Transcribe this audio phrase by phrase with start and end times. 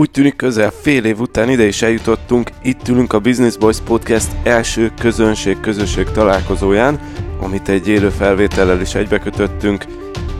[0.00, 4.28] Úgy tűnik közel fél év után ide is eljutottunk, itt ülünk a Business Boys Podcast
[4.42, 7.00] első közönség-közösség találkozóján,
[7.40, 9.84] amit egy élő felvétellel is egybekötöttünk.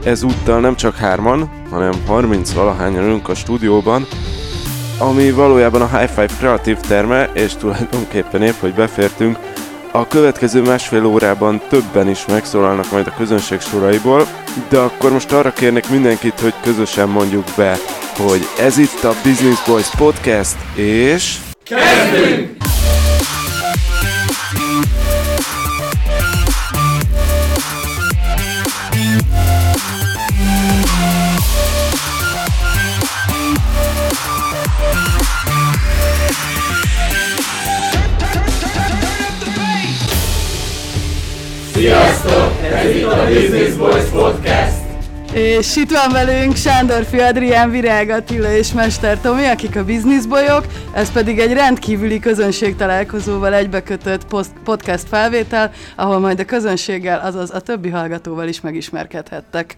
[0.04, 4.06] Ezúttal nem csak hárman, hanem 30 valahányan ülünk a stúdióban,
[4.98, 9.38] ami valójában a High Five kreatív terme, és tulajdonképpen épp, hogy befértünk,
[9.92, 14.26] a következő másfél órában többen is megszólalnak majd a közönség soraiból,
[14.68, 17.76] de akkor most arra kérnek mindenkit, hogy közösen mondjuk be,
[18.16, 21.38] hogy ez itt a Business Boys Podcast, és...
[21.64, 22.59] Kezdünk!
[42.74, 44.76] Ez itt a Business Boys Podcast.
[45.32, 51.12] És itt van velünk Sándor Adrián, Virág Attila és Mester Tomi, akik a bizniszbolyok, ez
[51.12, 54.26] pedig egy rendkívüli közönség találkozóval egybekötött
[54.64, 59.76] podcast felvétel, ahol majd a közönséggel, azaz a többi hallgatóval is megismerkedhettek.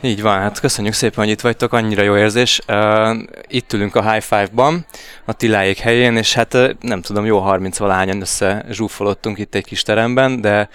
[0.00, 2.60] Így van, hát köszönjük szépen, hogy itt vagytok, annyira jó érzés.
[2.68, 4.86] Uh, itt ülünk a High Five-ban,
[5.24, 9.64] a Tiláék helyén, és hát uh, nem tudom, jó 30 valahányan össze zsúfolottunk itt egy
[9.64, 10.68] kis teremben, de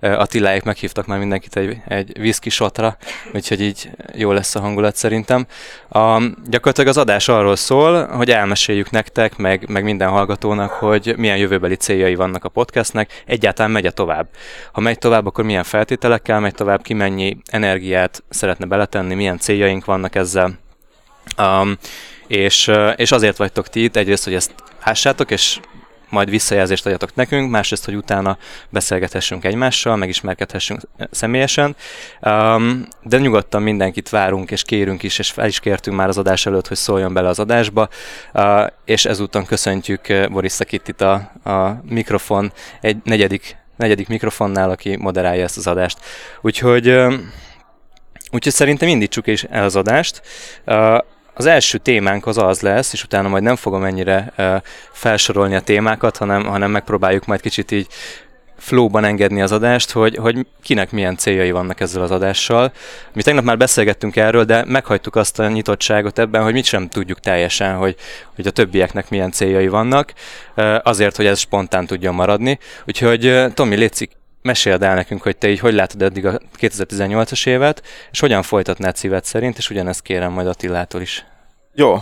[0.00, 2.96] Attiláék meghívtak már mindenkit egy, egy whisky shotra,
[3.34, 5.46] úgyhogy így jó lesz a hangulat szerintem.
[5.88, 11.36] A, gyakorlatilag az adás arról szól, hogy elmeséljük nektek, meg, meg minden hallgatónak, hogy milyen
[11.36, 14.28] jövőbeli céljai vannak a podcastnek, egyáltalán megy tovább.
[14.72, 19.84] Ha megy tovább, akkor milyen feltételekkel megy tovább, ki mennyi energiát szeretne beletenni, milyen céljaink
[19.84, 20.58] vannak ezzel.
[21.38, 21.78] Um,
[22.26, 25.60] és, és azért vagytok ti itt, egyrészt, hogy ezt lássátok, és
[26.10, 30.80] majd visszajelzést adjatok nekünk, másrészt, hogy utána beszélgethessünk egymással, megismerkedhessünk
[31.10, 31.76] személyesen.
[32.20, 36.46] Um, de nyugodtan mindenkit várunk és kérünk is, és fel is kértünk már az adás
[36.46, 37.88] előtt, hogy szóljon bele az adásba,
[38.32, 41.12] uh, és ezúton köszöntjük uh, Boris Szakittit a,
[41.44, 45.98] a mikrofon egy negyedik, negyedik mikrofonnál, aki moderálja ezt az adást.
[46.40, 47.14] Úgyhogy uh,
[48.32, 50.22] Úgyhogy szerintem indítsuk is el az adást.
[50.66, 50.98] Uh,
[51.34, 54.32] az első témánk az az lesz, és utána majd nem fogom ennyire
[54.92, 57.86] felsorolni a témákat, hanem, hanem megpróbáljuk majd kicsit így
[58.60, 62.72] flowban engedni az adást, hogy, hogy kinek milyen céljai vannak ezzel az adással.
[63.12, 67.20] Mi tegnap már beszélgettünk erről, de meghagytuk azt a nyitottságot ebben, hogy mit sem tudjuk
[67.20, 67.96] teljesen, hogy,
[68.34, 70.12] hogy a többieknek milyen céljai vannak,
[70.82, 72.58] azért, hogy ez spontán tudjon maradni.
[72.86, 74.10] Úgyhogy Tomi, létszik,
[74.42, 78.96] meséld el nekünk, hogy te így hogy látod eddig a 2018-as évet, és hogyan folytatnád
[78.96, 81.26] szíved szerint, és ugyanezt kérem majd Attilától is.
[81.74, 81.98] Jó,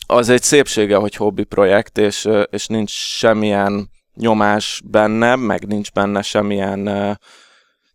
[0.08, 6.22] az egy szépsége, hogy hobbi projekt, és, és nincs semmilyen nyomás benne, meg nincs benne
[6.22, 7.18] semmilyen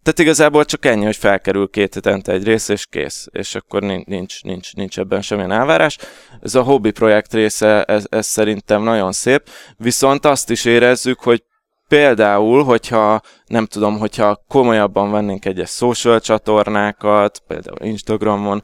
[0.03, 3.27] tehát igazából csak ennyi, hogy felkerül két hetente egy rész, és kész.
[3.31, 5.99] És akkor nincs, nincs, nincs ebben semmilyen elvárás.
[6.43, 9.49] Ez a hobby projekt része, ez, ez szerintem nagyon szép.
[9.77, 11.43] Viszont azt is érezzük, hogy
[11.89, 18.63] például, hogyha nem tudom, hogyha komolyabban vennénk egyes social csatornákat, például Instagramon,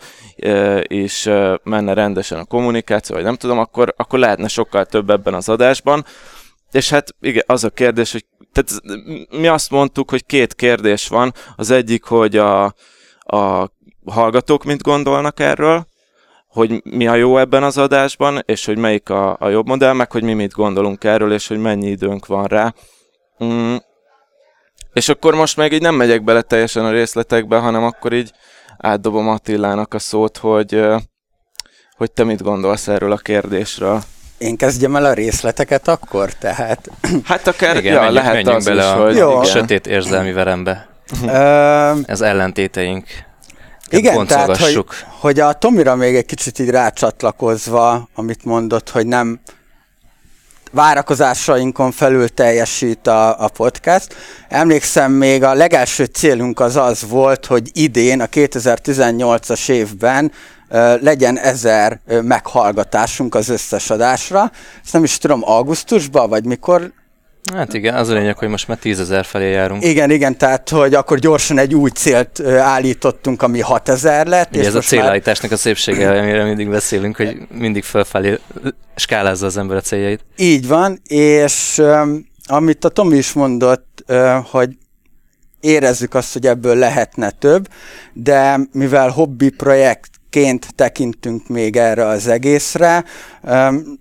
[0.82, 1.30] és
[1.62, 6.04] menne rendesen a kommunikáció, vagy nem tudom, akkor, akkor lehetne sokkal több ebben az adásban.
[6.72, 8.24] És hát igen, az a kérdés, hogy
[8.56, 9.00] tehát
[9.30, 11.32] mi azt mondtuk, hogy két kérdés van.
[11.56, 12.64] Az egyik, hogy a,
[13.18, 13.70] a
[14.06, 15.86] hallgatók mit gondolnak erről,
[16.48, 20.12] hogy mi a jó ebben az adásban, és hogy melyik a, a jobb modell, meg
[20.12, 22.74] hogy mi mit gondolunk erről, és hogy mennyi időnk van rá.
[23.44, 23.76] Mm.
[24.92, 28.32] És akkor most még így nem megyek bele teljesen a részletekbe, hanem akkor így
[28.78, 30.84] átdobom Attilának a szót, hogy,
[31.96, 34.00] hogy te mit gondolsz erről a kérdésről.
[34.38, 36.90] Én kezdjem el a részleteket akkor, tehát...
[37.24, 39.16] Hát akár, igen, ja, menjünk, lehet menjünk az bele is, a hogy...
[39.16, 39.42] Jó.
[39.42, 40.88] Sötét érzelmi verembe.
[42.06, 43.06] Ez ellentéteink.
[43.90, 44.84] igen, tehát, hogy,
[45.20, 49.40] hogy a Tomira még egy kicsit így rácsatlakozva, amit mondott, hogy nem
[50.72, 54.14] várakozásainkon felül teljesít a, a podcast.
[54.48, 60.32] Emlékszem, még a legelső célunk az az volt, hogy idén, a 2018-as évben
[61.00, 64.50] legyen ezer meghallgatásunk az összes adásra.
[64.84, 66.92] Ezt nem is tudom, augusztusban, vagy mikor
[67.54, 69.84] Hát igen, az a lényeg, hogy most már tízezer felé járunk.
[69.84, 74.50] Igen, igen, tehát hogy akkor gyorsan egy új célt állítottunk, ami 6000 lett.
[74.50, 78.38] Ugye ez a most már- célállításnak a szépsége, amire mindig beszélünk, hogy mindig fölfelé
[78.96, 80.24] skálázza az ember a céljait.
[80.36, 81.82] Így van, és
[82.46, 84.04] amit a Tomi is mondott,
[84.50, 84.76] hogy
[85.60, 87.68] érezzük azt, hogy ebből lehetne több,
[88.12, 89.50] de mivel hobbi
[90.36, 93.04] projektként tekintünk még erre az egészre,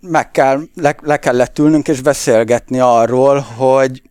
[0.02, 4.02] meg kell, le, le kellett ülnünk és beszélgetni arról, hogy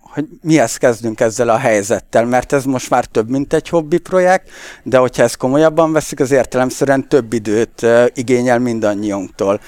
[0.00, 4.50] hogy mihez kezdünk ezzel a helyzettel, mert ez most már több, mint egy hobbi projekt,
[4.82, 9.60] de hogyha ezt komolyabban veszik, az értelemszerűen több időt igényel mindannyiunktól.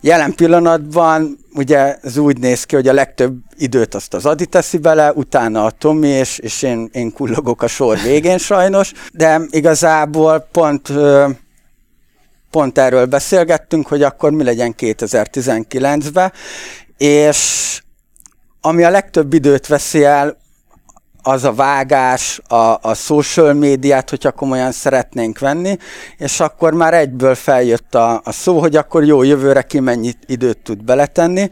[0.00, 4.78] Jelen pillanatban ugye ez úgy néz ki, hogy a legtöbb időt azt az Adi teszi
[4.78, 10.48] bele, utána a Tomi, és, és én, én kullogok a sor végén sajnos, de igazából
[10.52, 10.92] pont
[12.50, 16.32] pont erről beszélgettünk, hogy akkor mi legyen 2019-ben,
[16.96, 17.80] és
[18.60, 20.36] ami a legtöbb időt veszi el,
[21.28, 25.76] az a vágás, a, a social médiát, hogyha komolyan szeretnénk venni,
[26.16, 30.58] és akkor már egyből feljött a, a szó, hogy akkor jó, jövőre ki mennyit időt
[30.58, 31.48] tud beletenni,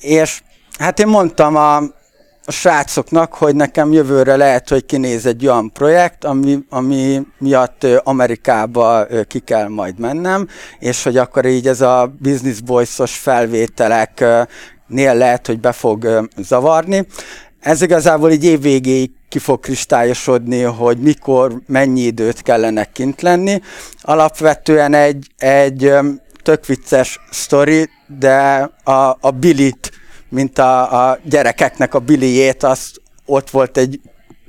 [0.00, 0.42] és
[0.78, 1.76] hát én mondtam a,
[2.44, 9.06] a srácoknak, hogy nekem jövőre lehet, hogy kinéz egy olyan projekt, ami, ami miatt Amerikába
[9.28, 10.48] ki kell majd mennem,
[10.78, 17.06] és hogy akkor így ez a Business Boys-os felvételeknél lehet, hogy be fog zavarni.
[17.66, 23.60] Ez igazából így évvégéig ki fog kristályosodni, hogy mikor, mennyi időt kellene kint lenni.
[24.02, 25.92] Alapvetően egy, egy
[26.42, 29.92] tök vicces sztori, de a, a Billit,
[30.28, 34.00] mint a, a gyerekeknek a Billyjét, azt ott volt egy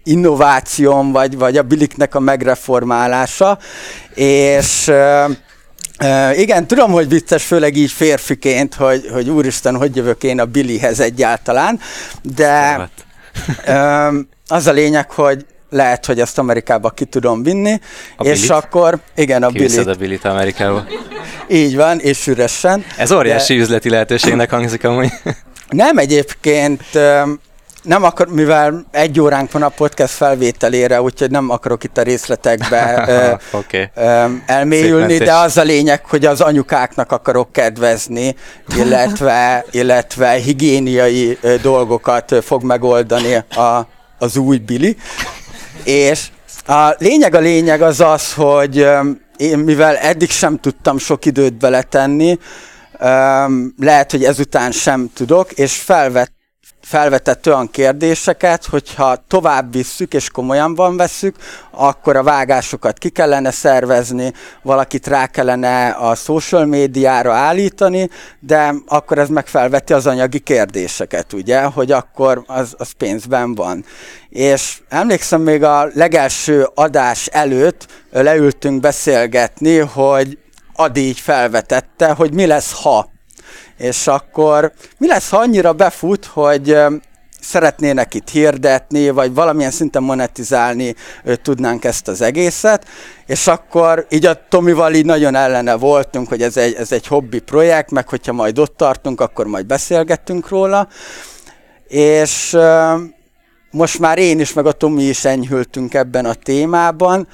[0.04, 3.58] innovációm, vagy, vagy a biliknek a megreformálása,
[4.16, 4.92] és
[6.34, 11.00] igen, tudom, hogy vicces, főleg így férfiként, hogy, hogy úristen, hogy jövök én a Billyhez
[11.00, 11.80] egyáltalán,
[12.22, 13.06] de ö,
[14.48, 17.80] az a lényeg, hogy lehet, hogy ezt Amerikába ki tudom vinni,
[18.18, 18.50] A és Billit?
[18.50, 20.86] akkor, igen, a Kiviszed Billit, a Billit Amerikába.
[21.48, 22.86] így van, és üresen.
[22.98, 25.12] Ez óriási üzleti lehetőségnek hangzik amúgy.
[25.70, 26.82] Nem egyébként,
[27.88, 33.04] nem akar, mivel egy óránk van a podcast felvételére, úgyhogy nem akarok itt a részletekbe
[33.62, 38.36] ö, öm, elmélyülni, de az a lényeg, hogy az anyukáknak akarok kedvezni,
[38.76, 43.88] illetve, illetve higiéniai ö, dolgokat ö, fog megoldani a,
[44.18, 44.98] az új Billy.
[45.84, 46.28] És
[46.66, 48.88] a lényeg a lényeg az az, hogy
[49.38, 52.40] én mivel eddig sem tudtam sok időt beletenni,
[53.80, 56.37] lehet, hogy ezután sem tudok, és felvett
[56.88, 61.36] felvetett olyan kérdéseket, hogyha tovább visszük és komolyan van veszük,
[61.72, 69.18] akkor a vágásokat ki kellene szervezni, valakit rá kellene a social médiára állítani, de akkor
[69.18, 73.86] ez megfelveti az anyagi kérdéseket, ugye, hogy akkor az, az pénzben van.
[74.30, 80.38] És emlékszem még a legelső adás előtt leültünk beszélgetni, hogy
[80.74, 83.16] Adi így felvetette, hogy mi lesz, ha
[83.78, 86.78] és akkor mi lesz, ha annyira befut, hogy
[87.42, 90.96] szeretnének itt hirdetni, vagy valamilyen szinten monetizálni
[91.42, 92.86] tudnánk ezt az egészet,
[93.26, 97.40] és akkor így a Tomival így nagyon ellene voltunk, hogy ez egy, ez egy hobbi
[97.40, 100.88] projekt, meg hogyha majd ott tartunk, akkor majd beszélgettünk róla,
[101.88, 102.58] és
[103.72, 107.28] most már én is, meg a Tomi is enyhültünk ebben a témában.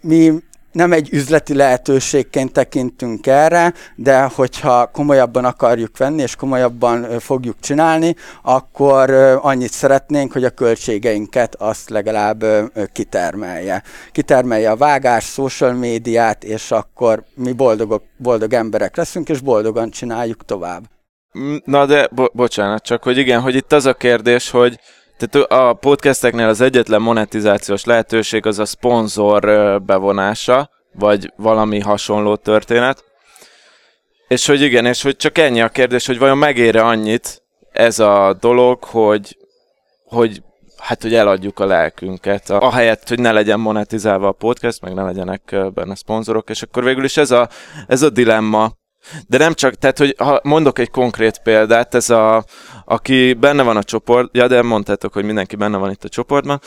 [0.00, 0.32] Mi
[0.72, 8.16] nem egy üzleti lehetőségként tekintünk erre, de hogyha komolyabban akarjuk venni, és komolyabban fogjuk csinálni,
[8.42, 9.10] akkor
[9.42, 12.44] annyit szeretnénk, hogy a költségeinket azt legalább
[12.92, 13.82] kitermelje.
[14.12, 20.44] Kitermelje a vágás, social médiát, és akkor mi boldogok, boldog emberek leszünk, és boldogan csináljuk
[20.44, 20.82] tovább.
[21.64, 24.78] Na de, bo- bocsánat, csak hogy igen, hogy itt az a kérdés, hogy
[25.18, 29.42] tehát a podcasteknél az egyetlen monetizációs lehetőség az a szponzor
[29.82, 33.04] bevonása, vagy valami hasonló történet.
[34.28, 37.42] És hogy igen, és hogy csak ennyi a kérdés, hogy vajon megére annyit
[37.72, 39.36] ez a dolog, hogy,
[40.04, 40.42] hogy
[40.76, 45.56] hát, hogy eladjuk a lelkünket, ahelyett, hogy ne legyen monetizálva a podcast, meg ne legyenek
[45.74, 47.48] benne szponzorok, és akkor végül is ez a,
[47.86, 48.72] ez a dilemma,
[49.26, 52.44] de nem csak, tehát, hogy ha mondok egy konkrét példát, ez a,
[52.84, 56.60] aki benne van a csoport, ja, de mondtátok, hogy mindenki benne van itt a csoportban,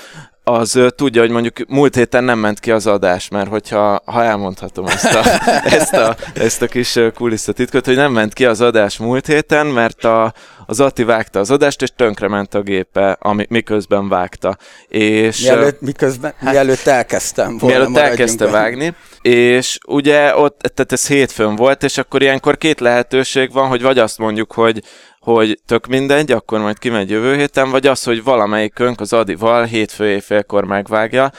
[0.48, 4.86] az tudja, hogy mondjuk múlt héten nem ment ki az adás, mert hogyha ha elmondhatom
[4.86, 5.24] ezt a,
[5.80, 10.04] ezt a, ezt a kis kulisszatitkot, hogy nem ment ki az adás múlt héten, mert
[10.04, 10.34] a,
[10.66, 11.90] az Ati vágta az adást, és
[12.28, 14.58] ment a gépe, ami, miközben vágta.
[14.88, 21.08] És, mielőtt, miközben, hát, mielőtt elkezdtem volna, Mielőtt elkezdte vágni, és ugye ott, tehát ez
[21.08, 24.82] hétfőn volt, és akkor ilyenkor két lehetőség van, hogy vagy azt mondjuk, hogy
[25.26, 30.10] hogy tök mindegy, akkor majd kimegy jövő héten, vagy az, hogy valamelyikünk az Adival hétfő
[30.10, 31.32] éjfélkor megvágja.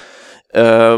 [0.52, 0.96] Ö,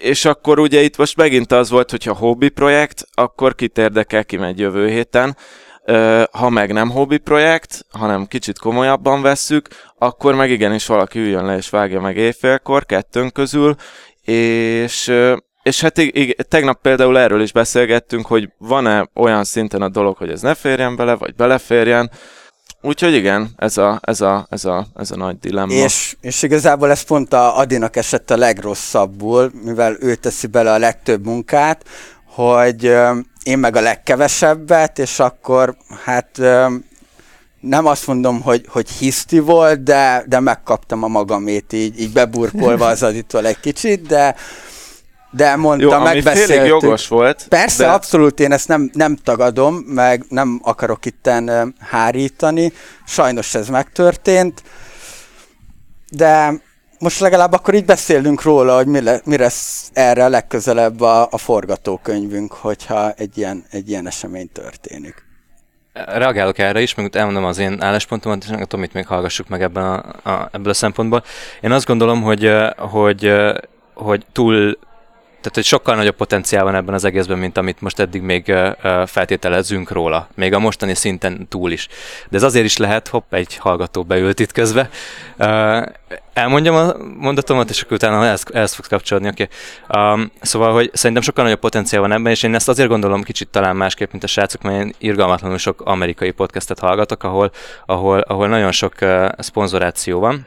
[0.00, 4.58] és akkor ugye itt most megint az volt, hogyha hobby projekt, akkor kit érdekel, kimegy
[4.58, 5.36] jövő héten.
[5.84, 9.68] Ö, ha meg nem hobby projekt, hanem kicsit komolyabban vesszük,
[9.98, 13.74] akkor meg igenis valaki üljön le és vágja meg éjfélkor, kettőnk közül,
[14.22, 15.12] és
[15.66, 20.30] és hát ig- tegnap például erről is beszélgettünk, hogy van-e olyan szinten a dolog, hogy
[20.30, 22.10] ez ne férjen bele, vagy beleférjen.
[22.80, 25.72] Úgyhogy igen, ez a, ez a, ez a, ez a nagy dilemma.
[25.72, 30.78] És, és igazából ez pont a Adinak esett a legrosszabbul, mivel ő teszi bele a
[30.78, 31.84] legtöbb munkát,
[32.24, 32.84] hogy
[33.42, 36.40] én meg a legkevesebbet, és akkor hát
[37.60, 42.86] nem azt mondom, hogy, hogy hiszti volt, de, de megkaptam a magamét így, így beburkolva
[42.86, 44.34] az Aditól egy kicsit, de,
[45.36, 46.66] de mondta, Jó, megbeszéltük.
[46.66, 47.46] jogos volt.
[47.48, 47.90] Persze, de...
[47.90, 52.72] abszolút, én ezt nem, nem tagadom, meg nem akarok itten hárítani.
[53.06, 54.62] Sajnos ez megtörtént.
[56.10, 56.60] De
[56.98, 61.38] most legalább akkor így beszélünk róla, hogy mi, le, mi lesz erre legközelebb a, a
[61.38, 65.24] forgatókönyvünk, hogyha egy ilyen, egy ilyen esemény történik.
[65.92, 69.84] Reagálok erre is, meg elmondom az én álláspontomat, és tudom, mit még hallgassuk meg ebben
[69.84, 71.24] a, a, ebből a szempontból.
[71.60, 73.32] Én azt gondolom, hogy, hogy,
[73.94, 74.78] hogy túl
[75.46, 78.54] tehát, hogy sokkal nagyobb potenciál van ebben az egészben, mint amit most eddig még
[79.06, 80.28] feltételezünk róla.
[80.34, 81.88] Még a mostani szinten túl is.
[82.28, 84.90] De ez azért is lehet, hopp, egy hallgató beült itt közbe.
[86.32, 89.28] Elmondjam a mondatomat, és akkor utána ehhez, ehhez fogsz kapcsolódni.
[89.28, 89.48] Okay.
[90.12, 93.48] Um, szóval, hogy szerintem sokkal nagyobb potenciál van ebben, és én ezt azért gondolom kicsit
[93.48, 97.50] talán másképp, mint a srácok, mert én irgalmatlanul sok amerikai podcastet hallgatok, ahol,
[97.86, 100.46] ahol, ahol nagyon sok uh, szponzoráció van,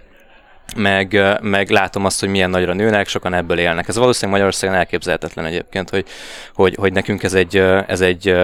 [0.76, 3.88] meg, meg látom azt, hogy milyen nagyra nőnek, sokan ebből élnek.
[3.88, 6.06] Ez valószínűleg Magyarországon elképzelhetetlen egyébként, hogy,
[6.54, 7.58] hogy, hogy nekünk ez egy,
[7.88, 8.36] ez egy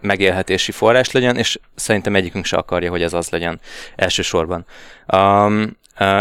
[0.00, 3.60] megélhetési forrás legyen, és szerintem egyikünk se akarja, hogy ez az legyen
[3.96, 4.66] elsősorban.
[5.16, 5.76] Um,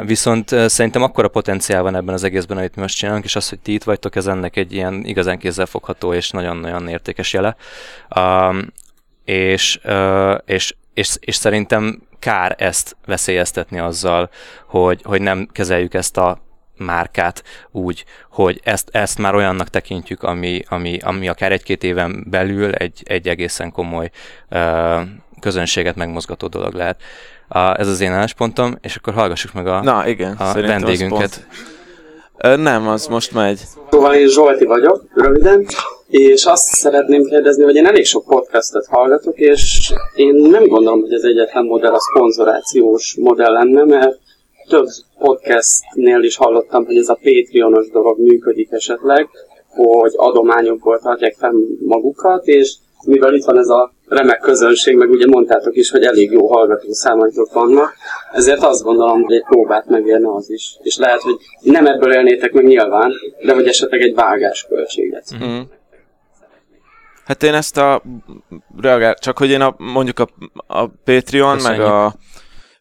[0.05, 3.59] viszont szerintem akkora potenciál van ebben az egészben, amit mi most csinálunk, és az, hogy
[3.59, 7.55] ti itt vagytok, ez ennek egy ilyen igazán kézzelfogható és nagyon-nagyon értékes jele.
[8.19, 8.73] Um,
[9.25, 14.29] és, uh, és, és, és szerintem kár ezt veszélyeztetni azzal,
[14.67, 16.37] hogy, hogy nem kezeljük ezt a
[16.77, 22.71] márkát úgy, hogy ezt, ezt már olyannak tekintjük, ami, ami, ami akár egy-két éven belül
[22.73, 24.09] egy, egy egészen komoly
[24.51, 25.01] uh,
[25.39, 27.01] közönséget megmozgató dolog lehet.
[27.49, 31.47] Uh, ez az én álláspontom, és akkor hallgassuk meg a, Na, igen, a vendégünket.
[32.37, 33.59] Ö, nem, az most megy.
[33.91, 35.65] Szóval én Zsolti vagyok, röviden,
[36.17, 41.13] és azt szeretném kérdezni, hogy én elég sok podcastet hallgatok, és én nem gondolom, hogy
[41.13, 44.19] ez egyetlen modell a szponzorációs modell lenne, mert
[44.69, 44.87] több
[45.19, 49.27] podcastnél is hallottam, hogy ez a Patreonos dolog működik esetleg,
[49.67, 51.53] hogy adományokból tartják fel
[51.85, 56.31] magukat, és mivel itt van ez a remek közönség, meg ugye mondtátok is, hogy elég
[56.31, 57.93] jó hallgató számaitok vannak,
[58.31, 60.77] ezért azt gondolom, hogy egy próbát megérne az is.
[60.81, 63.11] És lehet, hogy nem ebből élnétek meg nyilván,
[63.45, 65.25] de hogy esetleg egy vágás költséget.
[65.35, 65.61] Mm-hmm.
[67.25, 68.01] Hát én ezt a
[68.77, 70.27] reagál, csak hogy én a, mondjuk a,
[70.67, 71.81] a Patreon, Köszönjük.
[71.81, 72.15] meg a,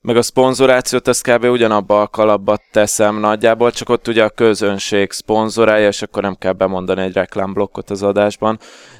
[0.01, 1.45] meg a szponzorációt, ezt kb.
[1.45, 6.53] ugyanabba a kalapba teszem nagyjából, csak ott ugye a közönség szponzorálja, és akkor nem kell
[6.53, 8.59] bemondani egy reklámblokkot az adásban.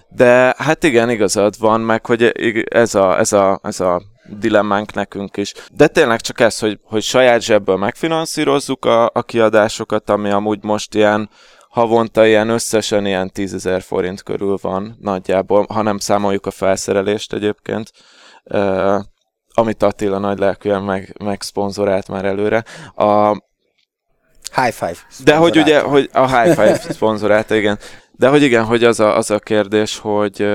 [0.09, 2.33] De hát igen, igazad van, meg hogy
[2.69, 4.03] ez a, ez a, ez a
[4.39, 5.53] dilemmánk nekünk is.
[5.73, 10.95] De tényleg csak ez, hogy, hogy saját zsebből megfinanszírozzuk a, a kiadásokat, ami amúgy most
[10.95, 11.31] ilyen
[11.75, 17.33] havonta ilyen összesen ilyen 10 ezer forint körül van nagyjából, ha nem számoljuk a felszerelést
[17.33, 17.91] egyébként,
[18.45, 19.01] uh,
[19.55, 22.65] amit Attila nagy lelkűen meg, meg szponzorált már előre.
[22.95, 23.31] A,
[24.55, 24.97] High Five.
[25.25, 27.79] De hogy ugye, hogy a High Five szponzorált, igen.
[28.13, 30.47] De hogy igen, hogy az a, az a kérdés, hogy,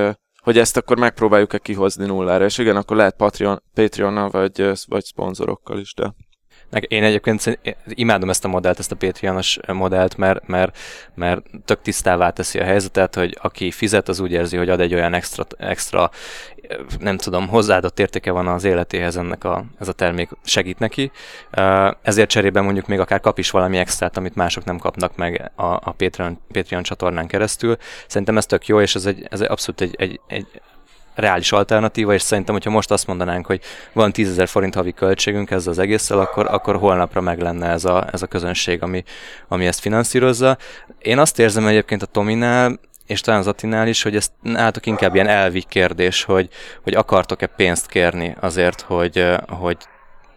[0.43, 5.79] hogy ezt akkor megpróbáljuk-e kihozni nullára, és igen, akkor lehet Patreon, Patreonnal vagy, vagy szponzorokkal
[5.79, 6.13] is, de...
[6.71, 10.77] Én egyébként imádom ezt a modellt, ezt a Patreonos modellt, mert, mert,
[11.15, 14.93] mert tök tisztává teszi a helyzetet, hogy aki fizet, az úgy érzi, hogy ad egy
[14.93, 16.11] olyan extra, extra
[16.99, 21.11] nem tudom, hozzáadott értéke van az életéhez ennek a, ez a termék segít neki.
[22.01, 25.63] Ezért cserében mondjuk még akár kap is valami extrát, amit mások nem kapnak meg a,
[25.63, 27.77] a Patreon, Patreon csatornán keresztül.
[28.07, 30.61] Szerintem ez tök jó, és ez, egy, ez abszolút egy, egy, egy
[31.19, 33.61] reális alternatíva, és szerintem, hogyha most azt mondanánk, hogy
[33.93, 38.07] van 10 forint havi költségünk ezzel az egésszel, akkor, akkor holnapra meg lenne ez a,
[38.11, 39.03] ez a közönség, ami,
[39.47, 40.57] ami ezt finanszírozza.
[40.99, 45.15] Én azt érzem egyébként a Tominál, és talán az Attinál is, hogy ez nálatok inkább
[45.15, 46.49] ilyen elvi kérdés, hogy,
[46.83, 49.77] hogy akartok-e pénzt kérni azért, hogy, hogy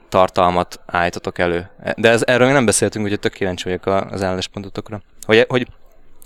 [0.08, 1.70] tartalmat állítotok elő.
[1.96, 5.00] De ez, erről még nem beszéltünk, úgyhogy tök kíváncsi vagyok az álláspontotokra.
[5.26, 5.66] Hogy, hogy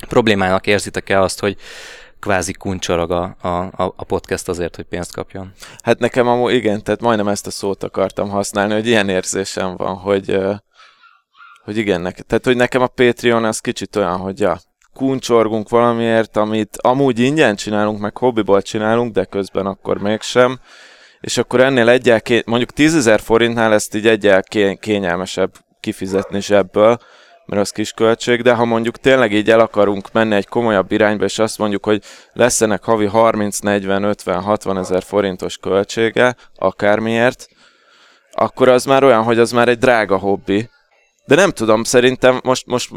[0.09, 1.57] problémának érzitek-e azt, hogy
[2.27, 5.53] kvázi kuncsorog a, a, a podcast azért, hogy pénzt kapjon?
[5.83, 9.95] Hát nekem amúgy igen, tehát majdnem ezt a szót akartam használni, hogy ilyen érzésem van,
[9.95, 10.39] hogy,
[11.65, 14.59] hogy igen, nek, tehát hogy nekem a Patreon az kicsit olyan, hogy ja,
[14.95, 20.61] kuncsorgunk valamiért, amit amúgy ingyen csinálunk, meg hobbiból csinálunk, de közben akkor mégsem.
[21.21, 24.43] És akkor ennél egyel, mondjuk 10 forintnál ezt így egyel
[24.81, 26.99] kényelmesebb kifizetni zsebből,
[27.47, 31.25] mert az kis költség, de ha mondjuk tényleg így el akarunk menni egy komolyabb irányba,
[31.25, 37.49] és azt mondjuk, hogy lesz ennek havi 30, 40, 50, 60 ezer forintos költsége, akármiért,
[38.33, 40.69] akkor az már olyan, hogy az már egy drága hobbi,
[41.27, 42.91] de nem tudom, szerintem most, most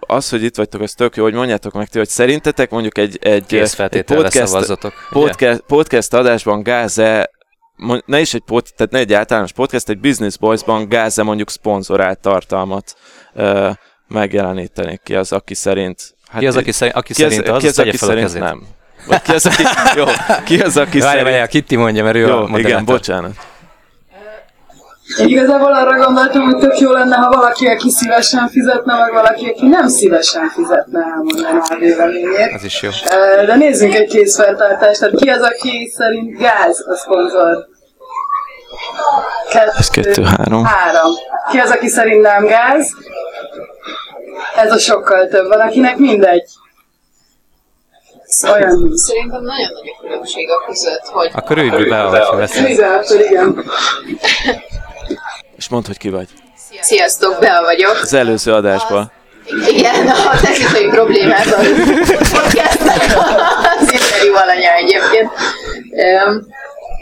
[0.00, 3.18] az, hogy itt vagytok, az tök jó, hogy mondjátok meg ti, hogy szerintetek mondjuk egy,
[3.20, 4.52] egy, egy podcast,
[5.10, 7.30] podcast, podcast adásban gáze
[8.06, 12.18] ne is egy pod, tehát ne egy általános podcast, egy Business Boys-ban gáze mondjuk szponzorált
[12.18, 12.96] tartalmat
[13.34, 13.70] uh,
[14.08, 16.14] megjelenítenék ki az, aki szerint...
[16.28, 18.62] Hát ki az, aki, szerint, aki ki az, szerint az, ki az, aki szerint nem.
[19.06, 19.62] Vagy ki az, aki,
[19.98, 20.04] jó,
[20.44, 21.36] ki az, aki Várj, szerint...
[21.36, 23.32] Várj, Kitty mondja, mert ő jó, a igen, bocsánat.
[25.18, 29.48] Én igazából arra gondoltam, hogy tök jó lenne, ha valaki, aki szívesen fizetne, meg valaki,
[29.48, 32.52] aki nem szívesen fizetne, elmondaná a véleményét.
[32.54, 32.90] Ez is jó.
[33.46, 35.00] De nézzünk egy kézfeltartást.
[35.00, 37.70] Tehát ki az, aki szerint gáz a szponzor?
[39.50, 40.64] Kettő, Ez kettő, három.
[40.64, 41.12] Három.
[41.50, 42.90] Ki az, aki szerint nem gáz?
[44.56, 45.48] Ez a sokkal több.
[45.48, 46.48] Van, akinek mindegy.
[48.52, 48.96] Olyan.
[48.96, 51.30] Szerintem nagyon nagy a különbség a között, hogy...
[51.34, 52.66] Akkor ülj be, ha veszel.
[53.20, 53.64] Igen.
[55.56, 56.28] És mondd, hogy ki vagy.
[56.80, 57.98] Sziasztok, Bea vagyok.
[58.02, 59.12] Az előző adásban.
[59.68, 61.56] Igen, a technikai problémák a
[62.32, 63.02] podcastnak
[63.80, 65.30] az interjú alanya egyébként.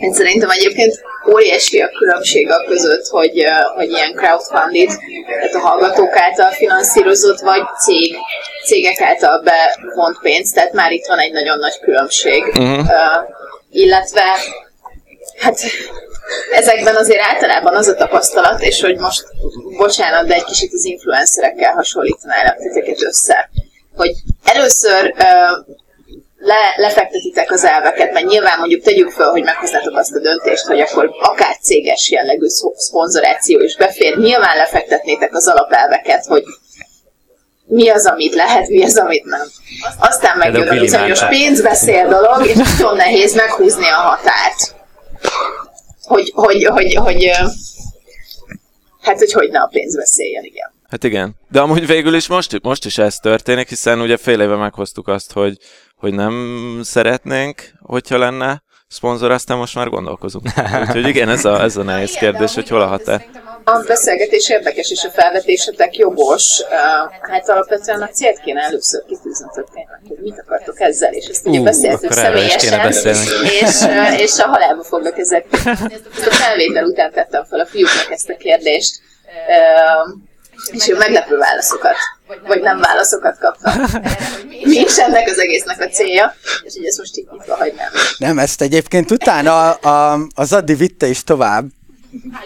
[0.00, 1.00] Én szerintem egyébbiként
[1.32, 4.88] óriási a különbség a között, hogy, hogy ilyen crowdfunded,
[5.26, 8.16] tehát a hallgatók által finanszírozott, vagy cég,
[8.64, 12.44] cégek által bevont pénzt, tehát már itt van egy nagyon nagy különbség.
[12.44, 12.78] Uh-huh.
[12.78, 13.28] Uh,
[13.70, 14.24] illetve
[15.38, 15.58] hát
[16.52, 19.24] ezekben azért általában az a tapasztalat, és hogy most,
[19.76, 23.50] bocsánat, de egy kicsit az influencerekkel hasonlítanálak titeket össze,
[23.96, 24.12] hogy
[24.44, 25.76] először uh,
[26.42, 30.80] le, lefektetitek az elveket, mert nyilván mondjuk tegyük fel, hogy meghoznátok azt a döntést, hogy
[30.80, 36.42] akkor akár céges jellegű szponzoráció is befér, nyilván lefektetnétek az alapelveket, hogy
[37.66, 39.46] mi az, amit lehet, mi az, amit nem.
[39.98, 44.78] Aztán megjön a bizonyos pénzbeszél dolog, és nagyon nehéz meghúzni a határt
[46.10, 47.30] hogy, hogy, hogy, hogy,
[49.00, 50.72] hát, hogy hogy ne a pénz beszéljen, igen.
[50.88, 51.34] Hát igen.
[51.50, 55.32] De amúgy végül is most, most is ez történik, hiszen ugye fél éve meghoztuk azt,
[55.32, 55.58] hogy,
[56.00, 56.34] hogy nem
[56.82, 60.44] szeretnénk, hogyha lenne szponzor, aztán most már gondolkozunk.
[60.80, 63.24] Úgyhogy igen, ez a, ez a nehéz kérdés, hogy hol a határ.
[63.64, 66.62] A beszélgetés érdekes, és a felvetésetek jogos.
[67.20, 71.60] Hát alapvetően a célt kéne először kitűznötök tényleg, hogy mit akartok ezzel, és ezt ugye
[71.60, 72.86] beszéltük személyesen,
[73.42, 73.84] és,
[74.18, 75.46] és a halálba foglak ezek.
[75.52, 79.00] Ezt a felvétel után tettem fel a fiúknak ezt a kérdést,
[80.70, 81.36] és ő meglepő.
[81.36, 81.94] válaszokat,
[82.46, 83.90] vagy nem válaszokat kaptak.
[84.64, 84.96] Mi is.
[84.96, 87.90] Ennek az egésznek a célja, és így ezt most itt nyitva hagynám.
[88.18, 91.64] Nem, ezt egyébként utána a, a, az Addi vitte is tovább,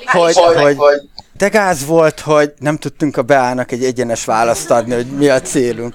[0.04, 1.00] hogy, hogy, hogy
[1.36, 5.40] de gáz volt, hogy nem tudtunk a Beának egy egyenes választ adni, hogy mi a
[5.40, 5.94] célunk.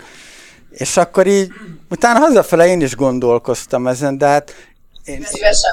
[0.72, 1.52] És akkor így,
[1.90, 4.56] utána hazafele én is gondolkoztam ezen, de hát
[5.04, 5.26] én,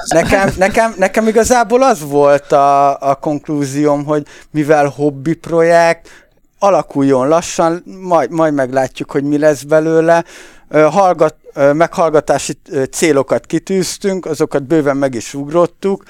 [0.07, 6.09] nekem, nekem, nekem igazából az volt a, a konklúzióm, hogy mivel hobbi projekt,
[6.59, 10.23] alakuljon lassan, majd, majd meglátjuk, hogy mi lesz belőle.
[10.69, 11.35] Hallgat,
[11.73, 12.53] meghallgatási
[12.91, 16.03] célokat kitűztünk, azokat bőven meg is ugrottuk,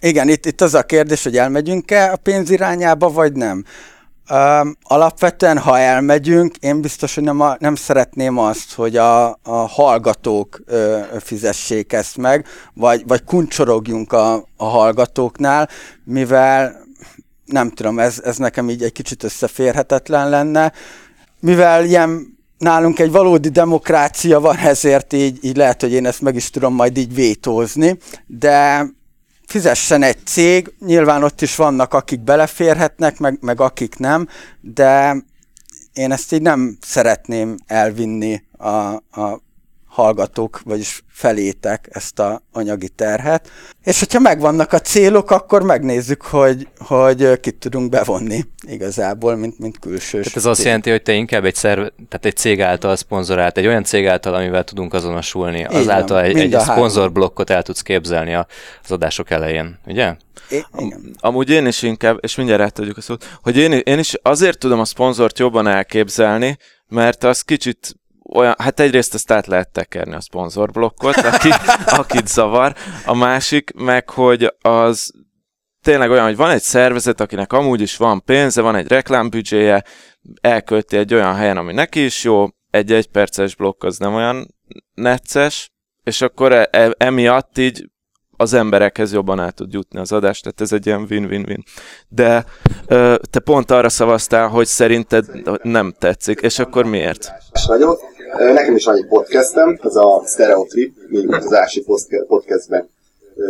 [0.00, 3.64] igen, itt, itt az a kérdés, hogy elmegyünk-e a pénz irányába, vagy nem.
[4.82, 10.60] Alapvetően, ha elmegyünk, én biztos, hogy nem, a, nem szeretném azt, hogy a, a hallgatók
[10.66, 15.68] ö, fizessék ezt meg, vagy, vagy kuncsorogjunk a, a hallgatóknál,
[16.04, 16.86] mivel
[17.48, 20.72] nem tudom, ez, ez nekem így egy kicsit összeférhetetlen lenne,
[21.40, 26.34] mivel ilyen nálunk egy valódi demokrácia van, ezért így, így lehet, hogy én ezt meg
[26.34, 28.86] is tudom majd így vétózni, de
[29.46, 34.28] fizessen egy cég, nyilván ott is vannak, akik beleférhetnek, meg, meg akik nem,
[34.60, 35.16] de
[35.92, 38.68] én ezt így nem szeretném elvinni a,
[39.20, 39.40] a
[39.88, 43.50] hallgatók, vagyis felétek ezt a anyagi terhet.
[43.84, 49.78] És hogyha megvannak a célok, akkor megnézzük, hogy, hogy kit tudunk bevonni igazából, mint, mint
[49.78, 50.22] külsős.
[50.22, 53.66] Tehát ez azt jelenti, hogy te inkább egy, szerv, tehát egy cég által szponzorált, egy
[53.66, 59.30] olyan cég által, amivel tudunk azonosulni, azáltal egy, egy szponzorblokkot el tudsz képzelni az adások
[59.30, 60.16] elején, ugye?
[60.50, 61.16] É, igen.
[61.18, 64.80] Amúgy én is inkább, és mindjárt átadjuk a szót, hogy én, én is azért tudom
[64.80, 67.96] a szponzort jobban elképzelni, mert az kicsit
[68.34, 71.48] olyan, hát egyrészt ezt át lehet tekerni a szponzorblokkot, aki,
[72.00, 72.74] akit zavar.
[73.06, 75.10] A másik meg, hogy az
[75.82, 79.84] tényleg olyan, hogy van egy szervezet, akinek amúgy is van pénze, van egy reklámbüdzséje,
[80.40, 84.54] elkölti egy olyan helyen, ami neki is jó, egy egyperces blokk az nem olyan
[84.94, 85.70] necces,
[86.02, 87.90] és akkor e- e- emiatt így
[88.36, 91.62] az emberekhez jobban el tud jutni az adást, tehát ez egy ilyen win-win-win.
[92.08, 92.44] De
[92.86, 95.26] ö, te pont arra szavaztál, hogy szerinted
[95.62, 97.32] nem tetszik, és akkor miért?
[97.66, 98.00] Vagyok.
[98.36, 101.84] Nekem is van egy podcastem, az a Stereotrip, mint az Ási
[102.26, 102.88] podcastben.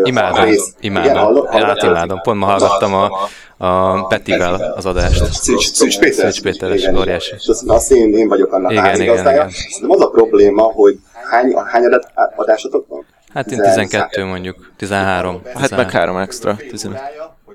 [0.03, 0.75] Imádom, rész.
[0.81, 1.11] imádom.
[1.11, 2.21] Igen, hallok, hallok, hát imádom.
[2.23, 3.11] Pont ma hallgattam a,
[3.57, 5.33] a Petivel az adást.
[5.33, 6.33] Szűcs Péter.
[6.33, 7.35] Szűcs Péteres, óriási.
[7.67, 9.49] Azt én, én vagyok annak igen, házigazdája.
[9.51, 10.99] Szerintem az a probléma, hogy
[11.31, 11.85] hány, hány
[12.37, 13.07] adásotok van?
[13.33, 15.43] Hát én 12 mondjuk, 13.
[15.55, 16.57] Hát meg három extra.
[16.69, 16.99] 15.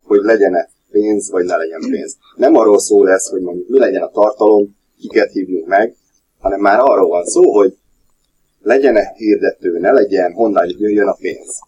[0.03, 2.17] Hogy legyen-e pénz, vagy ne legyen pénz.
[2.35, 5.95] Nem arról szól ez, hogy mondjuk mi legyen a tartalom, kiket hívjunk meg,
[6.43, 7.77] hanem már arról van szó, hogy
[8.61, 11.59] legyen-e hirdető, ne legyen, honnan jöjjön a pénz.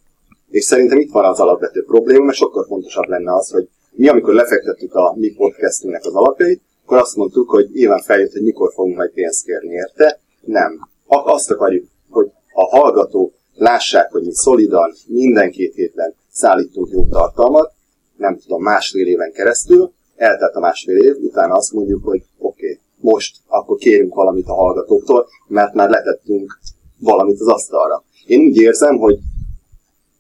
[0.50, 4.34] És szerintem itt van az alapvető probléma, mert sokkal fontosabb lenne az, hogy mi, amikor
[4.34, 8.96] lefektettük a mi podcastünknek az alapjait, akkor azt mondtuk, hogy nyilván feljött, hogy mikor fogunk
[8.96, 10.20] majd pénzt kérni érte.
[10.42, 10.90] Nem.
[11.08, 17.72] Azt akarjuk, hogy a hallgatók lássák, hogy mi szolidan minden két héten szállítunk jó tartalmat,
[18.18, 22.80] nem tudom, másfél éven keresztül, eltelt a másfél év, utána azt mondjuk, hogy oké, okay,
[23.06, 26.60] most akkor kérünk valamit a hallgatóktól, mert már letettünk
[27.00, 28.04] valamit az asztalra.
[28.26, 29.18] Én úgy érzem, hogy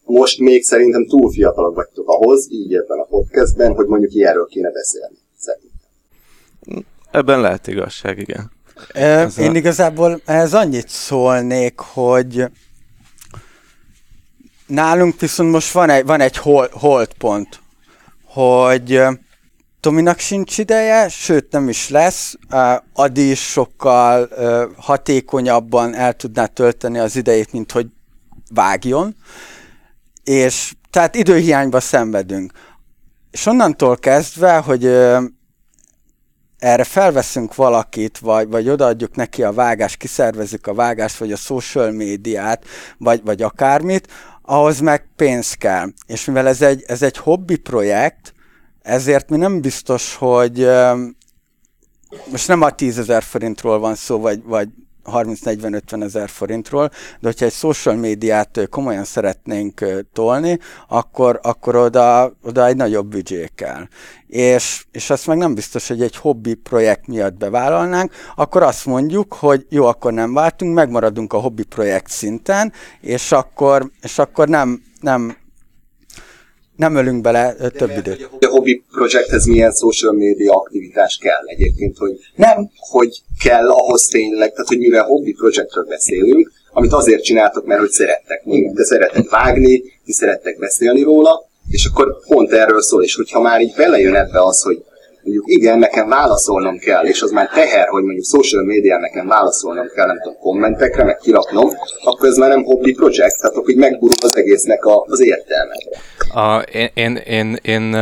[0.04, 4.72] most még szerintem túl fiatalok vagytok ahhoz, így ebben a podcastben, hogy mondjuk ilyenről kéne
[4.72, 6.86] beszélni, szerintem.
[7.12, 8.52] Ebben lehet igazság, igen.
[8.94, 9.56] E, én a...
[9.56, 12.46] igazából ehhez annyit szólnék, hogy
[14.68, 17.60] nálunk viszont most van egy, van egy hold, holdpont,
[18.24, 19.02] hogy
[19.86, 22.36] Tominak sincs ideje, sőt nem is lesz,
[22.94, 24.30] Adi is sokkal
[24.78, 27.88] hatékonyabban el tudná tölteni az idejét, mint hogy
[28.54, 29.16] vágjon,
[30.24, 32.52] és tehát időhiányba szenvedünk.
[33.32, 34.86] És onnantól kezdve, hogy
[36.58, 41.92] erre felveszünk valakit, vagy, vagy odaadjuk neki a vágást, kiszervezzük a vágást, vagy a social
[41.92, 42.66] médiát,
[42.98, 44.08] vagy, vagy akármit,
[44.42, 45.88] ahhoz meg pénz kell.
[46.08, 48.35] És mivel ez egy, ez egy hobbi projekt,
[48.86, 50.68] ezért mi nem biztos, hogy
[52.32, 54.70] most nem a 10 ezer forintról van szó, vagy, vagy
[55.06, 62.66] 30-40-50 ezer forintról, de hogyha egy social médiát komolyan szeretnénk tolni, akkor, akkor oda, oda
[62.66, 63.88] egy nagyobb büdzsé kell.
[64.28, 69.34] És, és azt meg nem biztos, hogy egy hobbi projekt miatt bevállalnánk, akkor azt mondjuk,
[69.34, 74.84] hogy jó, akkor nem váltunk, megmaradunk a hobbi projekt szinten, és akkor, és akkor nem,
[75.02, 75.38] nem
[76.76, 78.30] nem ölünk bele több időt.
[78.40, 84.52] A hobby projekthez milyen social media aktivitás kell egyébként, hogy nem, hogy kell ahhoz tényleg,
[84.52, 88.44] tehát hogy mivel hobby projektről beszélünk, amit azért csináltak, mert hogy szerettek.
[88.44, 93.42] Mondjuk, te szeretek vágni, ti szerettek beszélni róla, és akkor pont erről szól, és hogyha
[93.42, 94.84] már így belejön ebbe az, hogy
[95.26, 99.88] mondjuk igen, nekem válaszolnom kell, és az már teher, hogy mondjuk social médián nekem válaszolnom
[99.96, 101.70] kell, nem tudom, kommentekre, meg kiraknom,
[102.04, 105.76] akkor ez már nem hobby projekt, tehát akkor így megburul az egésznek a, az értelme.
[106.34, 107.96] A, én, én, én, én,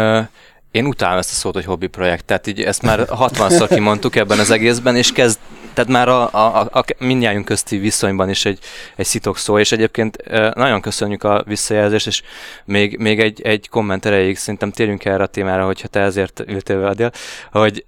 [0.72, 4.40] én utálom ezt a szót, hogy hobby projekt, tehát így ezt már 60-szor kimondtuk ebben
[4.40, 5.40] az egészben, és kezd,
[5.74, 8.60] tehát már a, a, a, a mindjárt közti viszonyban is egy,
[8.96, 10.18] egy szitok szó, és egyébként
[10.56, 12.22] nagyon köszönjük a visszajelzést, és
[12.66, 16.80] még, még egy, egy komment erejéig szerintem térjünk erre a témára, hogyha te ezért ültél
[16.80, 17.12] veledél,
[17.52, 17.86] hogy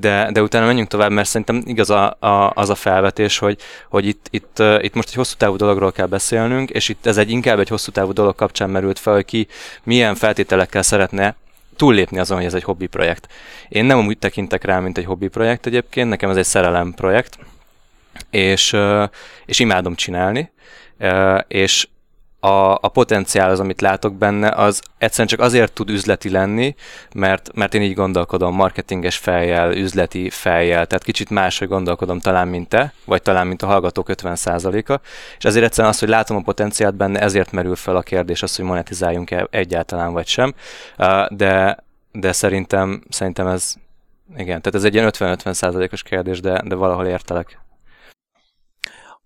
[0.00, 3.58] de, de utána menjünk tovább, mert szerintem igaz a, a, az a felvetés, hogy,
[3.88, 7.30] hogy itt, itt, itt most egy hosszú távú dologról kell beszélnünk, és itt ez egy
[7.30, 9.46] inkább egy hosszú távú dolog kapcsán merült fel, hogy ki
[9.82, 11.36] milyen feltételekkel szeretne
[11.80, 13.32] túllépni azon, hogy ez egy hobbi projekt.
[13.68, 17.38] Én nem úgy tekintek rá, mint egy hobbi projekt egyébként, nekem ez egy szerelem projekt,
[18.30, 18.76] és,
[19.46, 20.50] és imádom csinálni,
[21.48, 21.88] és
[22.40, 26.74] a, a potenciál az, amit látok benne, az egyszerűen csak azért tud üzleti lenni,
[27.14, 32.68] mert, mert én így gondolkodom, marketinges fejjel, üzleti fejjel, tehát kicsit máshogy gondolkodom talán, mint
[32.68, 35.00] te, vagy talán, mint a hallgatók 50%-a,
[35.38, 38.56] és ezért egyszerűen az, hogy látom a potenciált benne, ezért merül fel a kérdés az,
[38.56, 40.54] hogy monetizáljunk-e egyáltalán, vagy sem,
[41.28, 43.74] de, de szerintem, szerintem ez,
[44.36, 47.58] igen, tehát ez egy ilyen 50-50%-os kérdés, de, de valahol értelek.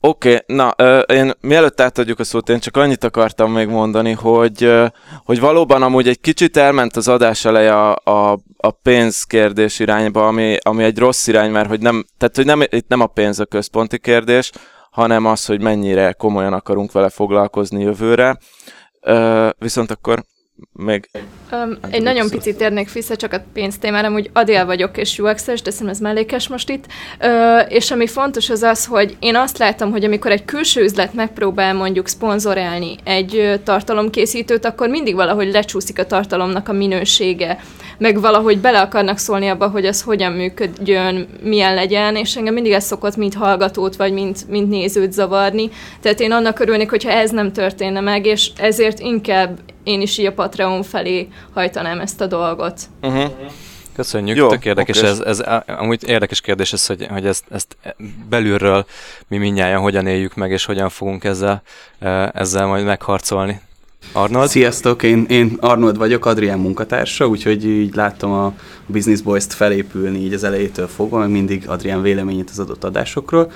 [0.06, 0.68] Oké, okay, na,
[1.06, 4.72] én mielőtt átadjuk a szót, én csak annyit akartam még mondani, hogy,
[5.24, 10.56] hogy valóban amúgy egy kicsit elment az adás eleje a, a, a pénzkérdés irányba, ami,
[10.62, 13.44] ami egy rossz irány, mert hogy nem, tehát, hogy nem, itt nem a pénz a
[13.44, 14.50] központi kérdés,
[14.90, 18.38] hanem az, hogy mennyire komolyan akarunk vele foglalkozni jövőre.
[19.58, 20.24] Viszont akkor
[20.72, 21.10] még...
[21.52, 25.70] Um, egy nagyon picit térnék vissza csak a pénztémára, hogy Adél vagyok és UX-es, de
[25.70, 26.86] szerintem ez mellékes most itt.
[27.20, 31.14] Uh, és ami fontos az az, hogy én azt látom, hogy amikor egy külső üzlet
[31.14, 37.58] megpróbál mondjuk szponzorálni egy tartalomkészítőt, akkor mindig valahogy lecsúszik a tartalomnak a minősége,
[37.98, 42.72] meg valahogy bele akarnak szólni abba, hogy ez hogyan működjön, milyen legyen, és engem mindig
[42.72, 45.70] ez szokott mint hallgatót, vagy mint, mint nézőt zavarni.
[46.00, 50.26] Tehát én annak örülnék, hogyha ez nem történne meg, és ezért inkább én is így
[50.26, 52.80] a Patreon felé hajtanám ezt a dolgot.
[53.02, 53.30] Uh-huh.
[53.94, 57.76] Köszönjük, Jó, tök érdekes ez, ez, amúgy érdekes kérdés ez, hogy, hogy ezt, ezt
[58.28, 58.86] belülről
[59.28, 61.62] mi mindjárt hogyan éljük meg, és hogyan fogunk ezzel,
[61.98, 63.60] e, ezzel majd megharcolni.
[64.12, 64.48] Arnold?
[64.48, 68.52] Sziasztok, én, én Arnold vagyok, Adrián munkatársa, úgyhogy így láttam a
[68.86, 73.50] Business Boys-t felépülni így az elejétől fogva, mindig Adrián véleményét az adott adásokról.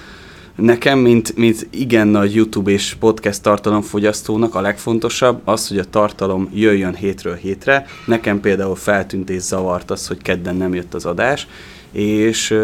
[0.59, 6.51] Nekem, mint, mint igen nagy YouTube és podcast tartalomfogyasztónak a legfontosabb az, hogy a tartalom
[6.55, 7.87] jöjjön hétről hétre.
[8.07, 11.47] Nekem például feltűnt és zavart az, hogy kedden nem jött az adás,
[11.93, 12.55] és,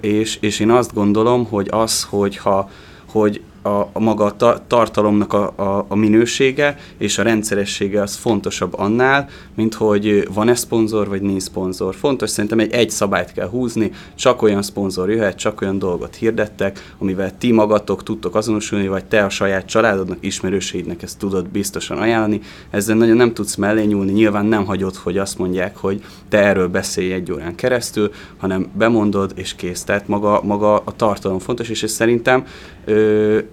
[0.00, 2.70] és, és én azt gondolom, hogy az, hogyha
[3.06, 8.14] hogy a, a maga a ta, tartalomnak a, a, a minősége és a rendszeressége az
[8.16, 11.94] fontosabb annál, mint hogy van-e szponzor, vagy nincs szponzor.
[11.94, 16.94] Fontos szerintem egy egy szabályt kell húzni, csak olyan szponzor jöhet, csak olyan dolgot hirdettek,
[16.98, 22.40] amivel ti magatok tudtok azonosulni, vagy te a saját családodnak, ismerőseidnek ezt tudod biztosan ajánlani.
[22.70, 26.68] Ezzel nagyon nem tudsz mellé nyúlni, nyilván nem hagyod, hogy azt mondják, hogy te erről
[26.68, 29.84] beszélj egy órán keresztül, hanem bemondod és kész.
[29.84, 32.44] Tehát maga, maga a tartalom fontos, és ez szerintem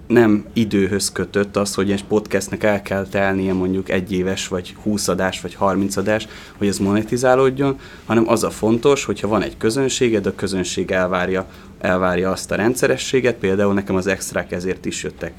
[0.06, 5.08] nem időhöz kötött az, hogy egy podcastnek el kell telnie mondjuk egy éves, vagy 20
[5.08, 10.26] adás, vagy 30 adás, hogy ez monetizálódjon, hanem az a fontos, hogyha van egy közönséged,
[10.26, 11.46] a közönség elvárja,
[11.80, 15.32] elvárja azt a rendszerességet, például nekem az extrák ezért is jöttek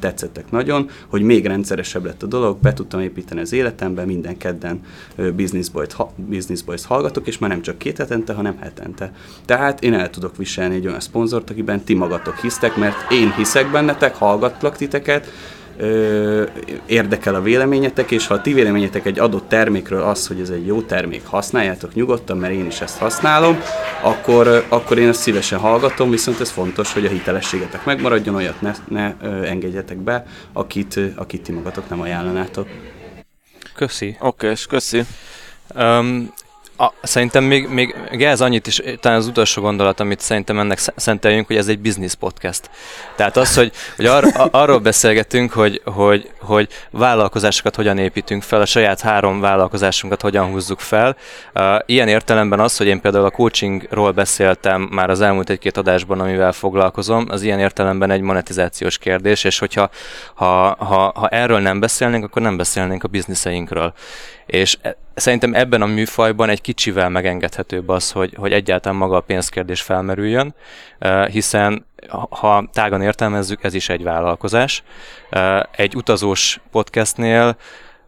[0.00, 4.80] tetszettek nagyon, hogy még rendszeresebb lett a dolog, be tudtam építeni az életembe, minden kedden
[5.16, 9.12] Business Boys, Business Boys hallgatok, és már nem csak két hetente, hanem hetente.
[9.44, 13.70] Tehát én el tudok viselni egy olyan szponzort, akiben ti magatok hisztek, mert én hiszek
[13.70, 15.30] bennetek, hallgatlak titeket,
[15.76, 16.44] ö,
[16.86, 20.66] érdekel a véleményetek, és ha a ti véleményetek egy adott termékről az, hogy ez egy
[20.66, 23.60] jó termék, használjátok nyugodtan, mert én is ezt használom,
[24.02, 28.72] akkor, akkor én ezt szívesen hallgatom, viszont ez fontos, hogy a hitelességetek megmaradjon, olyat ne,
[28.88, 32.68] ne ö, engedjetek be, akit, akit ti magatok nem ajánlanátok.
[33.74, 34.08] Köszi.
[34.08, 35.02] Oké, okay, és köszi.
[35.74, 36.32] Um,
[36.76, 41.46] a, szerintem még, még ez annyit is, talán az utolsó gondolat, amit szerintem ennek szenteljünk,
[41.46, 42.70] hogy ez egy business podcast.
[43.16, 48.66] Tehát az, hogy, hogy ar, arról beszélgetünk, hogy, hogy, hogy vállalkozásokat hogyan építünk fel, a
[48.66, 51.16] saját három vállalkozásunkat hogyan húzzuk fel.
[51.54, 56.20] Uh, ilyen értelemben az, hogy én például a coachingról beszéltem már az elmúlt egy-két adásban,
[56.20, 59.90] amivel foglalkozom, az ilyen értelemben egy monetizációs kérdés, és hogyha
[60.34, 63.92] ha, ha, ha erről nem beszélnénk, akkor nem beszélnénk a bizniszeinkről.
[64.46, 69.20] És e, szerintem ebben a műfajban egy kicsivel megengedhetőbb az, hogy, hogy egyáltalán maga a
[69.20, 70.54] pénzkérdés felmerüljön,
[71.30, 71.86] hiszen
[72.30, 74.82] ha tágan értelmezzük, ez is egy vállalkozás.
[75.70, 77.56] Egy utazós podcastnél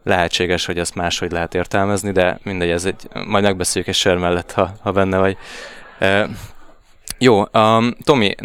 [0.03, 4.51] lehetséges, hogy ezt máshogy lehet értelmezni, de mindegy, ez egy, majd megbeszéljük egy sör mellett,
[4.51, 5.37] ha, ha benne vagy.
[7.17, 8.35] Jó, um, Tomi,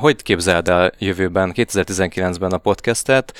[0.00, 3.32] hogy képzeld el jövőben, 2019-ben a podcastet?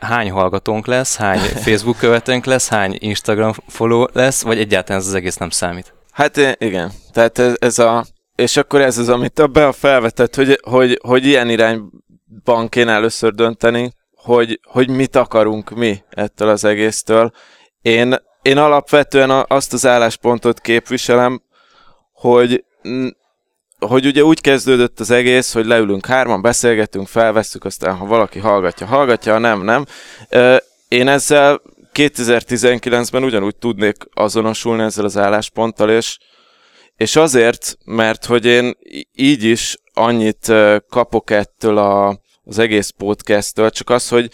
[0.00, 5.14] hány hallgatónk lesz, hány Facebook követőnk lesz, hány Instagram follow lesz, vagy egyáltalán ez az
[5.14, 5.94] egész nem számít?
[6.10, 11.00] Hát igen, tehát ez, ez a, és akkor ez az, amit a felvetett, hogy, hogy,
[11.02, 17.30] hogy ilyen irányban kéne először dönteni, hogy, hogy mit akarunk mi ettől az egésztől.
[17.82, 21.42] Én, én alapvetően azt az álláspontot képviselem,
[22.12, 22.64] hogy
[23.86, 28.86] hogy ugye úgy kezdődött az egész, hogy leülünk hárman, beszélgetünk, felvesszük, aztán ha valaki hallgatja,
[28.86, 29.84] hallgatja, ha nem, nem.
[30.88, 31.60] Én ezzel
[31.92, 36.18] 2019-ben ugyanúgy tudnék azonosulni ezzel az állásponttal, és,
[36.96, 38.76] és azért, mert hogy én
[39.14, 40.52] így is annyit
[40.88, 44.30] kapok ettől a, az egész podcasttől, csak az, hogy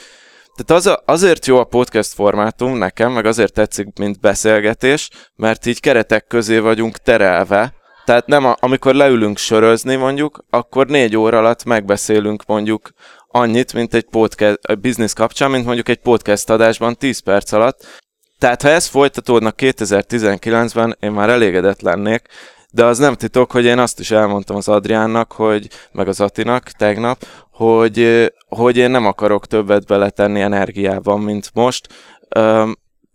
[0.57, 5.67] tehát az a, azért jó a podcast formátum nekem, meg azért tetszik, mint beszélgetés, mert
[5.67, 11.39] így keretek közé vagyunk terelve, tehát nem, a, amikor leülünk sörözni mondjuk, akkor négy óra
[11.39, 12.91] alatt megbeszélünk mondjuk
[13.29, 18.01] annyit, mint egy podcast, a business kapcsán, mint mondjuk egy podcast adásban 10 perc alatt.
[18.39, 22.23] Tehát ha ez folytatódna 2019-ben, én már elégedett lennék,
[22.71, 26.63] de az nem titok, hogy én azt is elmondtam az Adriánnak, hogy, meg az Atinak
[26.63, 31.89] tegnap, hogy, hogy én nem akarok többet beletenni energiában, mint most.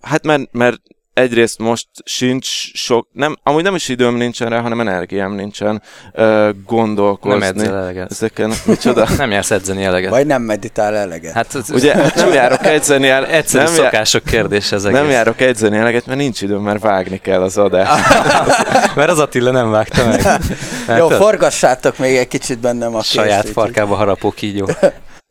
[0.01, 0.81] Hát mert, mert
[1.17, 5.81] egyrészt most sincs sok, nem, amúgy nem is időm nincsen rá, hanem energiám nincsen
[6.13, 7.39] uh, gondolkozni.
[7.39, 8.11] Nem edzel eleget.
[8.11, 9.07] Ezeken, micsoda?
[9.17, 10.09] nem jársz edzeni eleget.
[10.09, 11.33] Vagy nem meditál eleget.
[11.33, 13.35] Hát ugye hát nem járok edzeni eleget.
[13.35, 14.99] Egyszerű nem szokások kérdés ez egész.
[14.99, 18.07] Nem járok edzeni eleget, mert nincs időm, mert vágni kell az adást.
[18.95, 20.21] mert az Attila nem vágta meg.
[20.87, 24.69] Hát, Jó, forgassátok még egy kicsit bennem a Saját farkába harapó kígyó.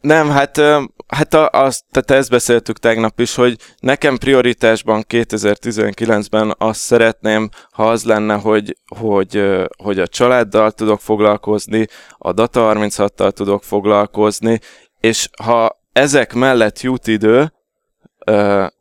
[0.01, 0.61] Nem, hát,
[1.07, 7.88] hát a, azt, tehát ezt beszéltük tegnap is, hogy nekem prioritásban 2019-ben azt szeretném, ha
[7.88, 9.42] az lenne, hogy, hogy,
[9.77, 11.87] hogy a családdal tudok foglalkozni,
[12.19, 14.61] a Data 36-tal tudok foglalkozni,
[15.01, 17.53] és ha ezek mellett jut idő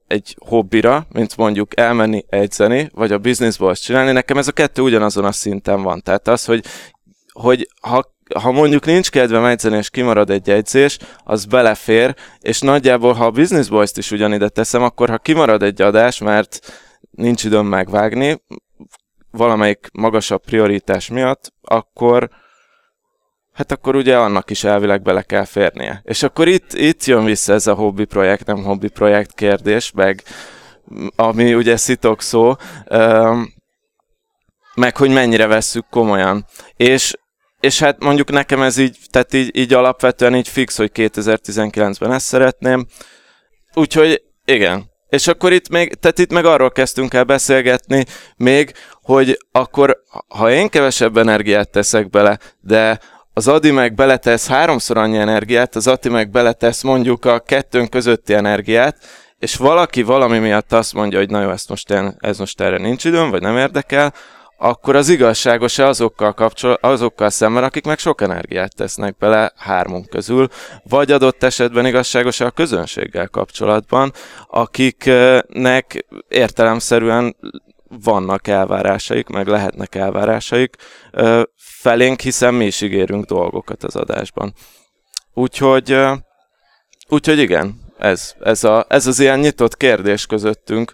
[0.07, 3.19] egy hobbira, mint mondjuk elmenni edzeni, vagy a
[3.57, 6.01] azt csinálni, nekem ez a kettő ugyanazon a szinten van.
[6.01, 6.65] Tehát az, hogy,
[7.31, 13.13] hogy ha ha mondjuk nincs kedvem edzeni, és kimarad egy edzés, az belefér, és nagyjából,
[13.13, 16.59] ha a Business Boys-t is ugyanide teszem, akkor ha kimarad egy adás, mert
[17.11, 18.41] nincs időm megvágni,
[19.31, 22.29] valamelyik magasabb prioritás miatt, akkor
[23.53, 26.01] hát akkor ugye annak is elvileg bele kell férnie.
[26.03, 30.23] És akkor itt, itt jön vissza ez a hobbi projekt, nem hobbi projekt kérdés, meg
[31.15, 32.55] ami ugye szitok szó,
[34.75, 36.45] meg hogy mennyire vesszük komolyan.
[36.75, 37.13] És
[37.59, 42.25] és hát mondjuk nekem ez így, tehát így, így alapvetően így fix, hogy 2019-ben ezt
[42.25, 42.85] szeretném.
[43.73, 44.93] Úgyhogy igen.
[45.09, 48.05] És akkor itt még, tehát itt meg arról kezdtünk el beszélgetni
[48.37, 52.99] még, hogy akkor, ha én kevesebb energiát teszek bele, de
[53.33, 58.33] az Adi meg beletesz háromszor annyi energiát, az Ati meg beletesz mondjuk a kettőnk közötti
[58.33, 58.97] energiát,
[59.39, 62.77] és valaki valami miatt azt mondja, hogy na jó, ezt most én, ez most erre
[62.77, 64.13] nincs időm, vagy nem érdekel,
[64.57, 70.47] akkor az igazságos-e azokkal, kapcsol- azokkal szemben, akik meg sok energiát tesznek bele hármunk közül,
[70.83, 74.13] vagy adott esetben igazságos a közönséggel kapcsolatban,
[74.47, 77.35] akiknek értelemszerűen
[78.03, 80.75] vannak elvárásaik, meg lehetnek elvárásaik
[81.55, 84.53] felénk, hiszen mi is ígérünk dolgokat az adásban.
[85.33, 85.97] Úgyhogy,
[87.07, 90.93] úgyhogy igen, ez, ez, a, ez az ilyen nyitott kérdés közöttünk,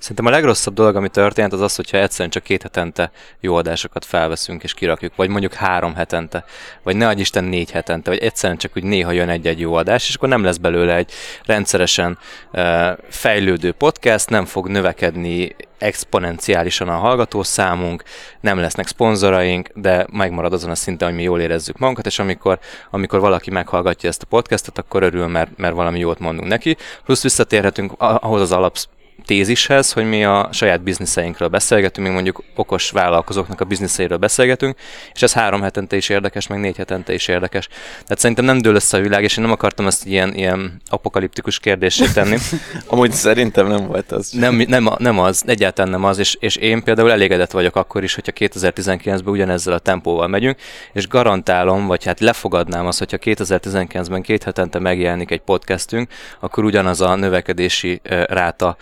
[0.00, 3.10] Szerintem a legrosszabb dolog, ami történt, az az, hogyha egyszerűen csak két hetente
[3.40, 6.44] jó adásokat felveszünk és kirakjuk, vagy mondjuk három hetente,
[6.82, 10.08] vagy ne adj Isten négy hetente, vagy egyszerűen csak úgy néha jön egy-egy jó adás,
[10.08, 11.12] és akkor nem lesz belőle egy
[11.44, 12.18] rendszeresen
[12.52, 18.02] uh, fejlődő podcast, nem fog növekedni exponenciálisan a hallgatószámunk,
[18.40, 22.58] nem lesznek szponzoraink, de megmarad azon a szinten, hogy mi jól érezzük magunkat, és amikor,
[22.90, 26.76] amikor valaki meghallgatja ezt a podcastot, akkor örül, mert, mert valami jót mondunk neki.
[27.04, 28.76] Plusz visszatérhetünk ahhoz az alap
[29.24, 34.76] tézishez, hogy mi a saját bizniszeinkről beszélgetünk, még mondjuk okos vállalkozóknak a bizniszeiről beszélgetünk,
[35.14, 37.68] és ez három hetente is érdekes, meg négy hetente is érdekes.
[38.02, 41.58] Tehát szerintem nem dől össze a világ, és én nem akartam ezt ilyen, ilyen apokaliptikus
[41.58, 42.36] kérdésé tenni.
[42.86, 44.30] Amúgy szerintem nem volt az.
[44.30, 48.14] Nem, nem, nem az, egyáltalán nem az, és, és én például elégedett vagyok akkor is,
[48.14, 50.58] hogyha 2019-ben ugyanezzel a tempóval megyünk,
[50.92, 57.00] és garantálom, vagy hát lefogadnám azt, hogyha 2019-ben két hetente megjelenik egy podcastünk, akkor ugyanaz
[57.00, 58.76] a növekedési ráta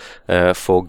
[0.53, 0.87] fog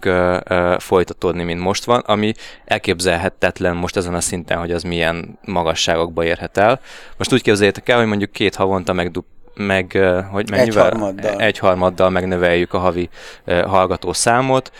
[0.78, 2.32] folytatódni, mint most van, ami
[2.64, 6.80] elképzelhetetlen most ezen a szinten, hogy az milyen magasságokba érhet el.
[7.16, 9.98] Most úgy képzeljétek el, hogy mondjuk két havonta megdup meg,
[10.30, 10.86] hogy mennyivel?
[10.86, 11.40] Egyharmaddal.
[11.40, 13.08] Egyharmaddal megnöveljük a havi
[13.46, 14.72] hallgató számot.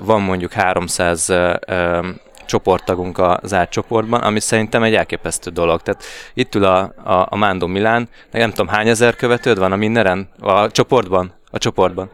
[0.00, 1.32] Van mondjuk 300
[2.46, 5.82] csoporttagunk a zárt csoportban, ami szerintem egy elképesztő dolog.
[5.82, 6.02] Tehát
[6.34, 10.28] itt ül a, a, a Mándó Milán, nem tudom hány ezer követőd van a Minneren?
[10.40, 11.32] A csoportban?
[11.50, 12.10] A csoportban.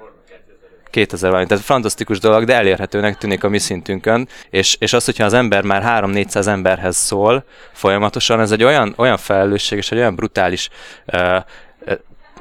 [0.92, 1.48] 2000 valami.
[1.48, 5.62] Tehát fantasztikus dolog, de elérhetőnek tűnik a mi szintünkön, és, és az, hogyha az ember
[5.62, 10.68] már 3-400 emberhez szól folyamatosan, ez egy olyan, olyan felelősség és egy olyan brutális
[11.06, 11.36] uh,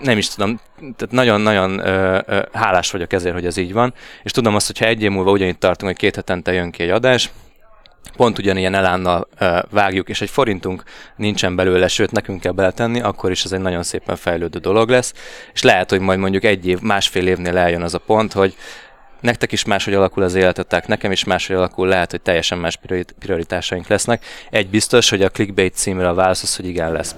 [0.02, 1.80] nem is tudom, tehát nagyon-nagyon
[2.54, 5.32] hálás vagyok ezért, hogy ez így van, és tudom azt, hogy ha egy év múlva
[5.32, 7.32] ugyanitt tartunk, hogy két hetente jön ki egy adás,
[8.16, 9.28] pont ugyanilyen elánnal
[9.70, 10.84] vágjuk, és egy forintunk
[11.16, 15.14] nincsen belőle, sőt nekünk kell beletenni, akkor is ez egy nagyon szépen fejlődő dolog lesz,
[15.54, 18.56] és lehet, hogy majd mondjuk egy év, másfél évnél eljön az a pont, hogy
[19.22, 22.80] nektek is máshogy alakul az életetek, nekem is máshogy alakul, lehet, hogy teljesen más
[23.20, 24.26] prioritásaink lesznek.
[24.50, 27.16] Egy biztos, hogy a clickbait címre a válasz az, hogy igen lesz.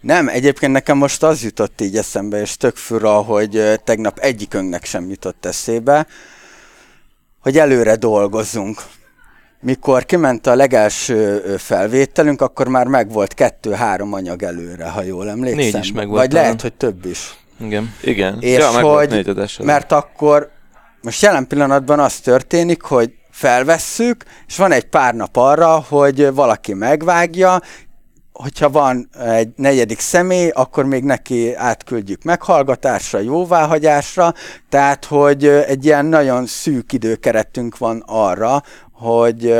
[0.00, 5.08] Nem, egyébként nekem most az jutott így eszembe, és tök fura, hogy tegnap egyikünknek sem
[5.08, 6.06] jutott eszébe,
[7.40, 8.82] hogy előre dolgozzunk.
[9.60, 15.60] Mikor kiment a legelső felvételünk, akkor már megvolt kettő-három anyag előre, ha jól emlékszem.
[15.60, 16.20] Négy is megvolt.
[16.20, 17.34] Vagy lehet, hogy több is.
[17.60, 17.94] Igen.
[18.02, 18.36] Igen.
[18.40, 20.50] És ja, hogy, mert akkor
[21.02, 26.74] most jelen pillanatban az történik, hogy felvesszük, és van egy pár nap arra, hogy valaki
[26.74, 27.60] megvágja,
[28.32, 34.34] hogyha van egy negyedik személy, akkor még neki átküldjük meghallgatásra, jóváhagyásra,
[34.68, 38.62] tehát hogy egy ilyen nagyon szűk időkeretünk van arra,
[38.92, 39.54] hogy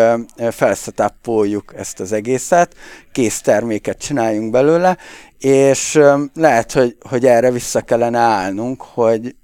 [0.51, 2.75] felszetáppoljuk ezt az egészet,
[3.13, 4.97] kész terméket csináljunk belőle,
[5.39, 6.01] és
[6.35, 9.35] lehet, hogy, hogy erre vissza kellene állnunk, hogy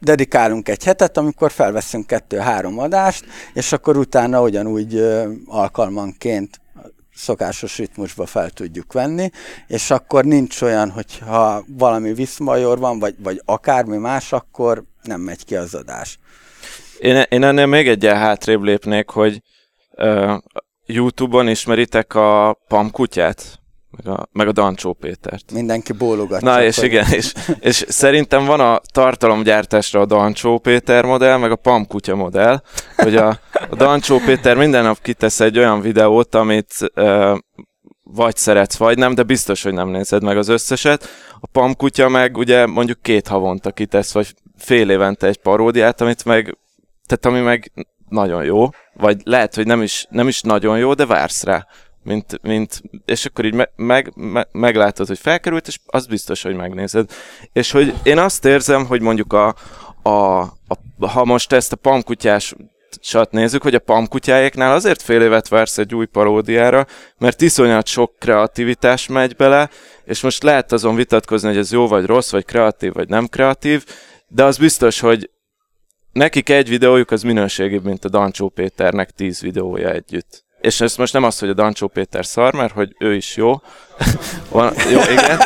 [0.00, 5.06] dedikálunk egy hetet, amikor felveszünk kettő-három adást, és akkor utána ugyanúgy
[5.46, 6.60] alkalmanként
[7.14, 9.30] szokásos ritmusba fel tudjuk venni,
[9.66, 15.44] és akkor nincs olyan, hogyha valami viszmajor van, vagy, vagy akármi más, akkor nem megy
[15.44, 16.18] ki az adás.
[16.98, 19.42] Én, én ennél még egyen hátrébb lépnék, hogy
[19.90, 20.38] uh,
[20.86, 23.58] YouTube-on ismeritek a Pam kutyát?
[23.96, 25.52] Meg a, meg a Dancsó Pétert.
[25.52, 26.40] Mindenki bólogat.
[26.40, 26.84] Na és hogy...
[26.84, 32.14] igen, és, és szerintem van a tartalomgyártásra a Dancsó Péter modell, meg a Pam kutya
[32.14, 32.62] modell,
[32.96, 33.28] hogy a,
[33.70, 37.38] a Dancsó Péter minden nap kitesz egy olyan videót, amit uh,
[38.02, 41.08] vagy szeretsz, vagy nem, de biztos, hogy nem nézed meg az összeset.
[41.40, 46.24] A Pam kutya meg ugye mondjuk két havonta kitesz, vagy fél évente egy paródiát, amit
[46.24, 46.58] meg,
[47.06, 47.72] tehát ami meg
[48.08, 51.66] nagyon jó, vagy lehet, hogy nem is, nem is nagyon jó, de vársz rá
[52.04, 56.54] mint, mint, és akkor így me, meg, me, meglátod, hogy felkerült, és az biztos, hogy
[56.54, 57.10] megnézed.
[57.52, 59.54] És hogy én azt érzem, hogy mondjuk a,
[60.02, 62.54] a, a ha most ezt a pamkutyás
[63.00, 66.86] sat nézzük, hogy a pamkutyáéknál azért fél évet vársz egy új paródiára,
[67.18, 69.70] mert iszonyat sok kreativitás megy bele,
[70.04, 73.84] és most lehet azon vitatkozni, hogy ez jó vagy rossz, vagy kreatív, vagy nem kreatív,
[74.28, 75.30] de az biztos, hogy
[76.12, 81.12] nekik egy videójuk az minőségibb, mint a Dancsó Péternek tíz videója együtt és ez most
[81.12, 83.60] nem az, hogy a Dancsó Péter szar, mert hogy ő is jó.
[84.50, 85.38] Van, jó, igen.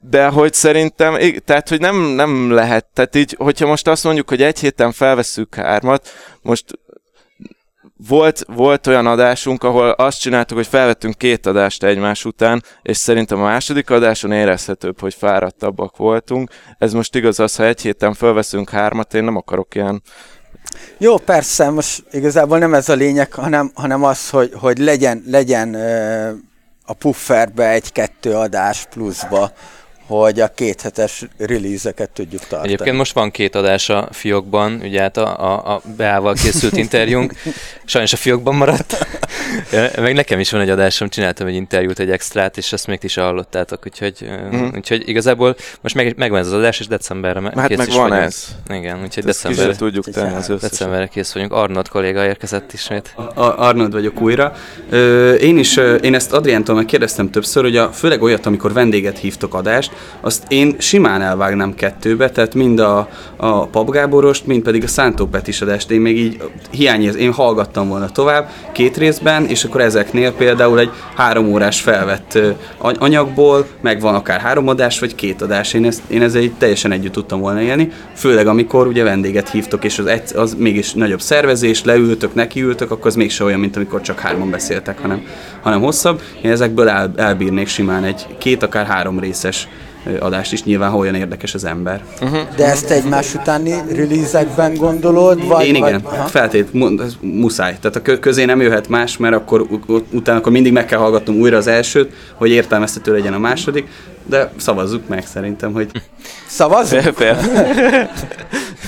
[0.00, 4.42] De hogy szerintem, tehát hogy nem, nem lehet, tehát így, hogyha most azt mondjuk, hogy
[4.42, 6.08] egy héten felveszünk hármat,
[6.42, 6.64] most
[8.08, 13.38] volt, volt olyan adásunk, ahol azt csináltuk, hogy felvettünk két adást egymás után, és szerintem
[13.38, 16.50] a második adáson érezhetőbb, hogy fáradtabbak voltunk.
[16.78, 20.02] Ez most igaz az, ha egy héten felveszünk hármat, én nem akarok ilyen
[20.98, 25.74] jó, persze, most igazából nem ez a lényeg, hanem, hanem az, hogy, hogy legyen, legyen
[26.86, 29.52] a pufferbe egy-kettő adás pluszba,
[30.06, 32.72] hogy a kéthetes release-eket tudjuk tartani.
[32.72, 37.32] Egyébként most van két adás a fiókban, ugye hát a, a, a Beával készült interjúnk,
[37.84, 39.06] sajnos a fiókban maradt.
[40.00, 43.06] Meg nekem is van egy adásom, csináltam egy interjút, egy extrát, és ezt még ti
[43.06, 44.68] is hallottátok, úgyhogy, mm.
[44.74, 47.94] úgyhogy igazából most meg, megvan ez az adás, és decemberre me- hát kész meg is
[47.94, 48.26] van vagyunk.
[48.26, 48.48] ez.
[48.68, 51.52] Igen, úgyhogy decemberre, tudjuk tenni az decemberre kész vagyunk.
[51.52, 53.14] Arnold kolléga érkezett ismét.
[53.16, 54.52] A- Arnold vagyok újra.
[54.90, 59.54] Ö, én is, én ezt Adriántól megkérdeztem többször, hogy a, főleg olyat, amikor vendéget hívtok
[59.54, 65.26] adást, azt én simán elvágnám kettőbe, tehát mind a, a papgáborost, mind pedig a Szántó
[65.26, 65.90] Petis adást.
[65.90, 70.90] Én még így hiányér, én hallgattam volna tovább két részben, és akkor ezeknél például egy
[71.16, 72.38] három órás felvett
[72.78, 75.72] anyagból, meg van akár három adás, vagy két adás.
[75.72, 79.98] Én, ezt, én ezzel teljesen együtt tudtam volna élni, főleg amikor ugye vendéget hívtok, és
[79.98, 84.18] az, egy, az mégis nagyobb szervezés, leültök, nekiültök, akkor az mégse olyan, mint amikor csak
[84.18, 85.26] hárman beszéltek, hanem,
[85.60, 86.20] hanem hosszabb.
[86.42, 89.68] Én ezekből el, elbírnék simán egy két, akár három részes
[90.20, 92.02] adást is, nyilván ha olyan érdekes az ember.
[92.20, 92.40] Uh-huh.
[92.56, 95.46] De ezt egymás utáni release vagy?
[95.46, 96.68] Vagy, Én igen, vagy, feltét,
[97.20, 97.76] muszáj.
[97.80, 99.66] Tehát a közé nem jöhet más, mert akkor
[100.10, 103.88] utána akkor mindig meg kell hallgatnom újra az elsőt, hogy értelmeztető legyen a második,
[104.26, 105.90] de szavazzuk meg szerintem, hogy...
[106.46, 107.04] Szavazzuk?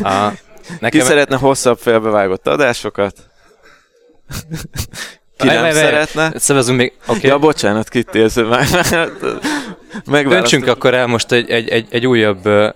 [0.03, 0.33] a,
[0.81, 1.01] nekem...
[1.01, 3.15] Ki szeretne hosszabb félbevágott adásokat?
[5.37, 6.33] Ki nem szeretne?
[6.37, 6.93] Szavazunk még.
[7.07, 7.21] Okay.
[7.23, 8.67] Ja, bocsánat, kitélsz már.
[10.05, 12.69] Döntsünk akkor el most egy, egy, egy, egy újabb uh,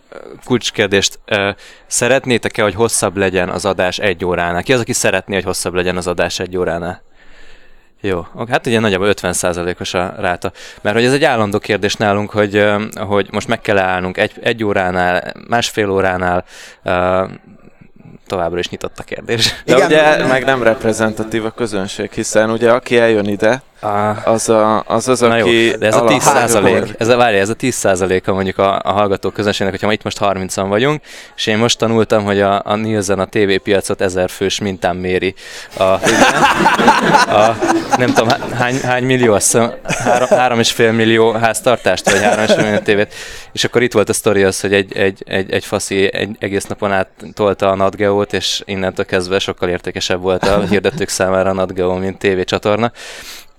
[0.45, 1.19] kulcskérdést.
[1.31, 1.49] Uh,
[1.87, 4.63] szeretnétek-e, hogy hosszabb legyen az adás egy óránál?
[4.63, 7.03] Ki az, aki szeretné, hogy hosszabb legyen az adás egy óránál?
[8.03, 10.53] Jó, hát ugye nagyjából 50%-os a ráta.
[10.81, 14.65] Mert hogy ez egy állandó kérdés nálunk, hogy, hogy most meg kell állnunk egy, egy
[14.65, 16.45] óránál, másfél óránál,
[18.27, 19.55] továbbra is nyitott a kérdés.
[19.65, 19.87] De Igen.
[19.87, 23.63] ugye meg nem reprezentatív a közönség, hiszen ugye aki eljön ide,
[24.25, 25.65] az a, az, az Na aki...
[25.65, 28.81] Jó, de ez a 10 százalék, ez a, várj, ez a 10 százaléka mondjuk a,
[28.85, 31.03] a hallgatók közönségnek, hogyha ma itt most 30-an vagyunk,
[31.37, 35.35] és én most tanultam, hogy a, a Nielsen a tévépiacot ezer fős mintán méri.
[35.77, 35.83] A,
[37.41, 37.57] a,
[37.97, 42.45] nem tudom, hány, hány millió, azt hiszem, három, három és fél millió háztartást, vagy három
[42.45, 43.15] és fél millió tévét.
[43.53, 46.65] És akkor itt volt a sztori az, hogy egy, egy, egy, egy faszi egy egész
[46.65, 51.53] napon át tolta a NatGeo-t, és innentől kezdve sokkal értékesebb volt a hirdetők számára a
[51.53, 52.93] NatGeo, mint tévécsatorna.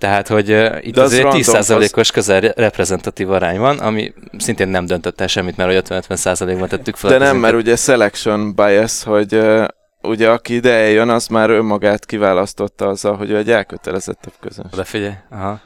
[0.02, 5.20] Tehát, hogy uh, itt De azért 10%-os közel reprezentatív arány van, ami szintén nem döntött
[5.20, 7.10] el semmit, mert 50-50%-ban tettük fel.
[7.10, 9.64] De nem, mert ugye selection bias, hogy uh,
[10.00, 14.74] ugye aki ide eljön, az már önmagát kiválasztotta azzal, hogy ő egy elkötelezettebb közönség.
[14.76, 15.60] De figyelj, aha.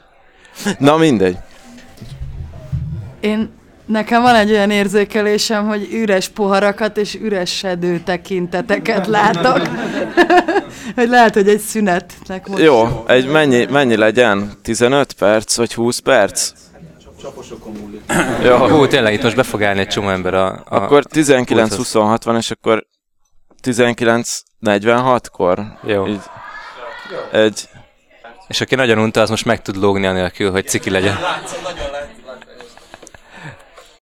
[0.79, 1.37] Na mindegy.
[3.21, 3.56] Én
[3.87, 9.69] Nekem van egy olyan érzékelésem, hogy üres poharakat és üresedő tekinteteket látok.
[10.97, 12.63] hogy lehet, hogy egy szünetnek most.
[12.63, 14.53] Jó, egy mennyi, mennyi legyen?
[14.63, 16.53] 15 perc vagy 20 perc?
[17.23, 18.03] Csaposokon múlik.
[18.43, 18.57] Jó.
[18.57, 20.47] Hú, tényleg itt most be fog állni egy csomó ember a...
[20.47, 22.87] a akkor 19-26 van, és akkor
[23.63, 25.61] 19-46-kor.
[25.85, 26.07] Jó.
[26.07, 26.21] Így,
[27.33, 27.69] egy...
[28.49, 31.19] És aki nagyon unta, az most meg tud lógni anélkül, hogy ciki legyen.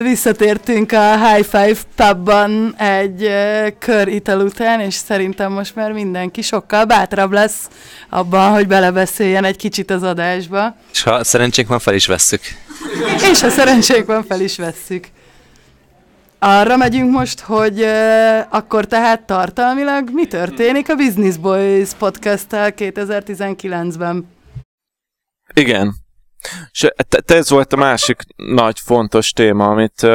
[0.04, 6.42] Visszatértünk a High Five pubban egy uh, kör ital után, és szerintem most már mindenki
[6.42, 7.68] sokkal bátrabb lesz
[8.08, 10.76] abban, hogy belebeszéljen egy kicsit az adásba.
[10.92, 12.40] És ha szerencsénk van, fel is vesszük.
[13.30, 15.08] És ha szerencsénk van, fel is vesszük.
[16.38, 24.28] Arra megyünk most, hogy uh, akkor tehát tartalmilag mi történik a Business Boys podcast-tel 2019-ben?
[25.54, 25.94] Igen,
[26.70, 26.88] és
[27.24, 30.06] te, ez volt a másik nagy fontos téma, amit,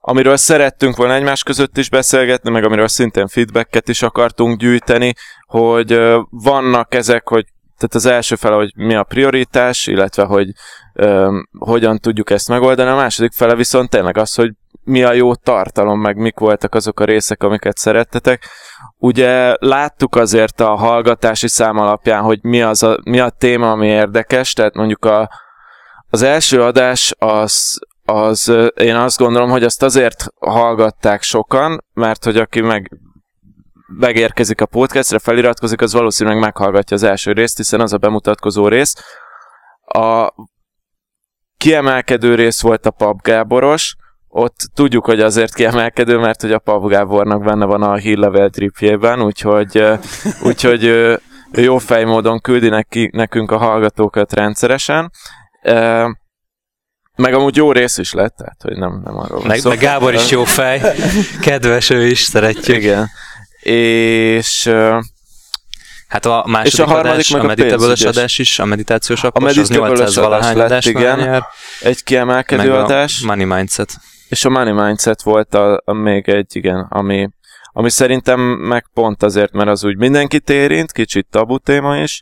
[0.00, 5.14] amiről szerettünk volna egymás között is beszélgetni, meg amiről szintén feedbacket is akartunk gyűjteni,
[5.46, 6.00] hogy
[6.30, 7.44] vannak ezek, hogy
[7.78, 10.50] tehát az első fele, hogy mi a prioritás, illetve hogy
[10.94, 14.50] um, hogyan tudjuk ezt megoldani, a második fele viszont tényleg az, hogy
[14.84, 18.48] mi a jó tartalom, meg mik voltak azok a részek, amiket szerettetek.
[18.96, 23.86] Ugye láttuk azért a hallgatási szám alapján, hogy mi, az a, mi a téma, ami
[23.86, 25.30] érdekes, tehát mondjuk a,
[26.10, 32.36] az első adás az, az én azt gondolom, hogy azt azért hallgatták sokan, mert hogy
[32.36, 32.90] aki meg
[33.86, 38.94] megérkezik a podcastre, feliratkozik, az valószínűleg meghallgatja az első részt, hiszen az a bemutatkozó rész.
[39.84, 40.32] A
[41.56, 43.96] kiemelkedő rész volt a Pap Gáboros,
[44.36, 49.22] ott tudjuk, hogy azért kiemelkedő, mert hogy a Pap Gábornak benne van a hírlevel tripjében,
[49.22, 49.84] úgyhogy,
[50.48, 51.20] úgyhogy ő,
[51.52, 55.10] ő jó fejmódon küldi neki, nekünk a hallgatókat rendszeresen.
[57.16, 60.30] Meg amúgy jó rész is lett, tehát hogy nem, nem arról meg, meg Gábor is
[60.30, 60.80] jó fej,
[61.40, 62.76] kedves, ő is szeretjük.
[62.76, 63.08] Igen.
[63.62, 64.72] És
[66.08, 69.56] Hát a második és a harmadik adás, meg a meditabilis adás is, a meditációs apos,
[69.56, 71.44] az 800 valahány adás igen.
[71.80, 73.20] Egy kiemelkedő meg adás.
[73.22, 74.00] A money Mindset.
[74.28, 77.28] És a Money Mindset volt a, a még egy, igen, ami,
[77.72, 82.20] ami szerintem meg pont azért, mert az úgy mindenkit érint, kicsit tabu téma is.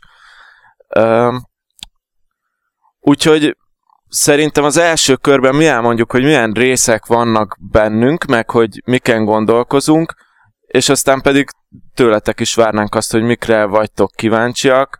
[2.99, 3.57] Úgyhogy
[4.09, 10.13] szerintem az első körben mi elmondjuk, hogy milyen részek vannak bennünk, meg hogy miken gondolkozunk,
[10.67, 11.49] és aztán pedig
[11.93, 14.97] tőletek is várnánk azt, hogy mikre vagytok kíváncsiak,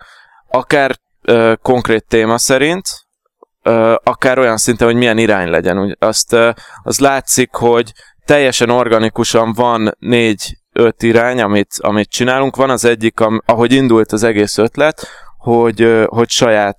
[0.47, 3.05] akár ö, konkrét téma szerint,
[4.03, 5.80] akár olyan szinten, hogy milyen irány legyen.
[5.80, 6.36] Úgy, azt
[6.84, 7.91] az látszik, hogy
[8.26, 12.55] teljesen organikusan van négy-öt irány, amit, amit csinálunk.
[12.55, 15.07] Van az egyik, am, ahogy indult az egész ötlet,
[15.38, 16.78] hogy, hogy saját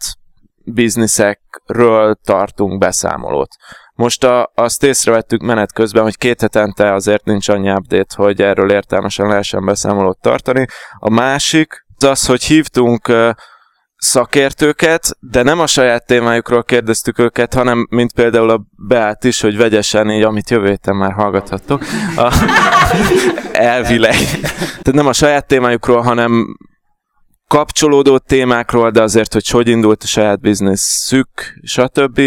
[0.64, 3.50] bizniszekről tartunk beszámolót.
[3.94, 8.70] Most a, azt észrevettük menet közben, hogy két hetente azért nincs annyi update, hogy erről
[8.70, 10.66] értelmesen lehessen beszámolót tartani.
[10.98, 13.12] A másik az az, hogy hívtunk
[13.96, 19.56] szakértőket, de nem a saját témájukról kérdeztük őket, hanem mint például a Beát is, hogy
[19.56, 21.84] vegyesen így, amit jövő héten már hallgathattok.
[22.16, 22.34] A,
[23.52, 24.16] elvileg.
[24.58, 26.56] Tehát nem a saját témájukról, hanem
[27.48, 31.28] kapcsolódó témákról, de azért, hogy hogy indult a saját bizniszük,
[31.62, 32.20] stb.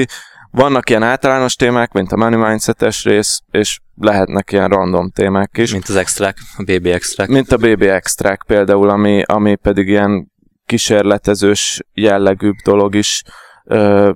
[0.52, 5.72] Vannak ilyen általános témák, mint a Money Mindset-es rész, és lehetnek ilyen random témák is.
[5.72, 7.28] Mint az extrák, a BB extrák.
[7.28, 10.29] Mint a BB extrák például, ami, ami pedig ilyen
[10.70, 13.24] kísérletezős jellegűbb dolog is
[13.64, 14.12] ö,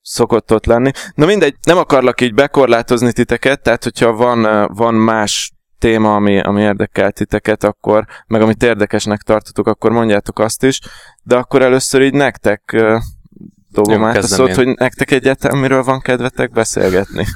[0.00, 0.90] szokott ott lenni.
[1.14, 6.62] Na mindegy, nem akarlak így bekorlátozni titeket, tehát hogyha van, van más téma, ami, ami
[6.62, 10.80] érdekel titeket, akkor, meg amit érdekesnek tartotok, akkor mondjátok azt is,
[11.22, 12.76] de akkor először így nektek
[13.70, 17.26] dobom át a szót, hogy nektek egyetem miről van kedvetek beszélgetni.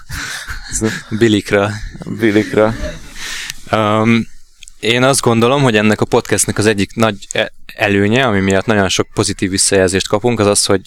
[1.18, 1.70] Bilikra.
[2.18, 2.74] Bilikra.
[3.72, 4.31] Um,
[4.82, 8.88] én azt gondolom, hogy ennek a podcastnek az egyik nagy e- előnye, ami miatt nagyon
[8.88, 10.80] sok pozitív visszajelzést kapunk, az az, hogy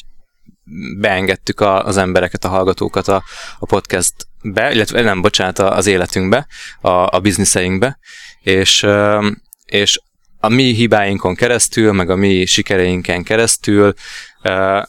[0.99, 3.23] beengedtük a, az embereket, a hallgatókat a,
[3.59, 6.47] a podcastbe, illetve nem, bocsánat, az életünkbe,
[6.81, 7.99] a, a bizniszeinkbe,
[8.41, 8.85] és,
[9.65, 9.99] és
[10.39, 13.93] a mi hibáinkon keresztül, meg a mi sikereinken keresztül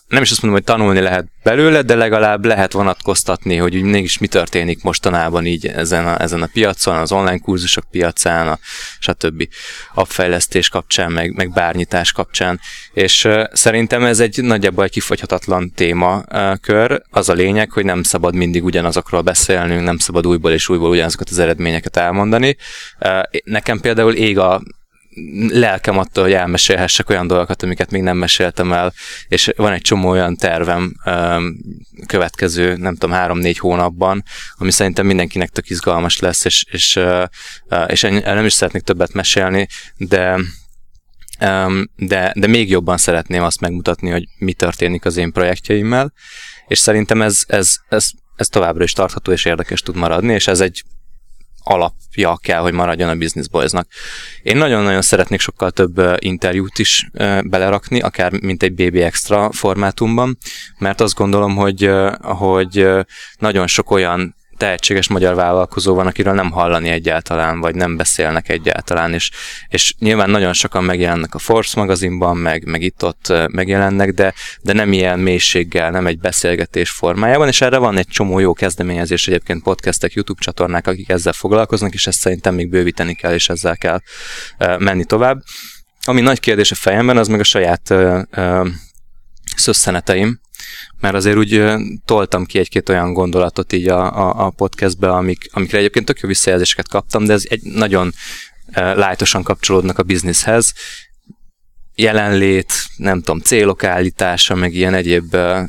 [0.08, 4.18] nem is azt mondom, hogy tanulni lehet belőle, de legalább lehet vonatkoztatni, hogy úgy mégis
[4.18, 8.58] mi történik mostanában így ezen a, ezen a piacon, az online kurzusok piacán, a,
[8.98, 9.48] stb.
[9.94, 12.60] appfejlesztés kapcsán, meg, meg bárnyitás kapcsán.
[12.92, 17.02] És szerintem ez egy nagyjából egy kifogyhatatlan témakör.
[17.10, 21.28] Az a lényeg, hogy nem szabad mindig ugyanazokról beszélnünk, nem szabad újból és újból ugyanazokat
[21.30, 22.56] az eredményeket elmondani.
[23.44, 24.62] Nekem például ég a
[25.48, 28.92] lelkem attól, hogy elmesélhessek olyan dolgokat, amiket még nem meséltem el,
[29.28, 30.94] és van egy csomó olyan tervem
[32.06, 34.22] következő, nem tudom, három-négy hónapban,
[34.56, 37.00] ami szerintem mindenkinek tök izgalmas lesz, és, és,
[37.86, 40.38] és nem is szeretnék többet mesélni, de
[41.96, 46.12] de, de még jobban szeretném azt megmutatni, hogy mi történik az én projektjeimmel,
[46.68, 50.60] és szerintem ez, ez, ez, ez továbbra is tartható és érdekes tud maradni, és ez
[50.60, 50.82] egy
[51.66, 53.86] alapja kell, hogy maradjon a Business Boys-nak.
[54.42, 57.08] Én nagyon-nagyon szeretnék sokkal több interjút is
[57.44, 60.38] belerakni, akár mint egy BB Extra formátumban,
[60.78, 61.90] mert azt gondolom, hogy,
[62.20, 62.88] hogy
[63.38, 69.14] nagyon sok olyan tehetséges magyar vállalkozó van, akiről nem hallani egyáltalán, vagy nem beszélnek egyáltalán,
[69.14, 69.30] és,
[69.68, 74.92] és nyilván nagyon sokan megjelennek a Force magazinban, meg, meg itt-ott megjelennek, de, de nem
[74.92, 80.12] ilyen mélységgel, nem egy beszélgetés formájában, és erre van egy csomó jó kezdeményezés egyébként podcastek,
[80.12, 84.00] YouTube csatornák, akik ezzel foglalkoznak, és ezt szerintem még bővíteni kell, és ezzel kell
[84.78, 85.42] menni tovább.
[86.04, 87.94] Ami nagy kérdés a fejemben, az meg a saját
[89.58, 90.40] szösszeneteim,
[91.00, 91.62] mert azért úgy
[92.04, 96.28] toltam ki egy-két olyan gondolatot így a, a, a podcastbe, amik, amikre egyébként tök jó
[96.28, 98.12] visszajelzéseket kaptam, de ez egy nagyon
[98.72, 100.72] lájtosan kapcsolódnak a bizniszhez.
[101.94, 105.68] Jelenlét, nem tudom, célok állítása, meg ilyen egyéb uh,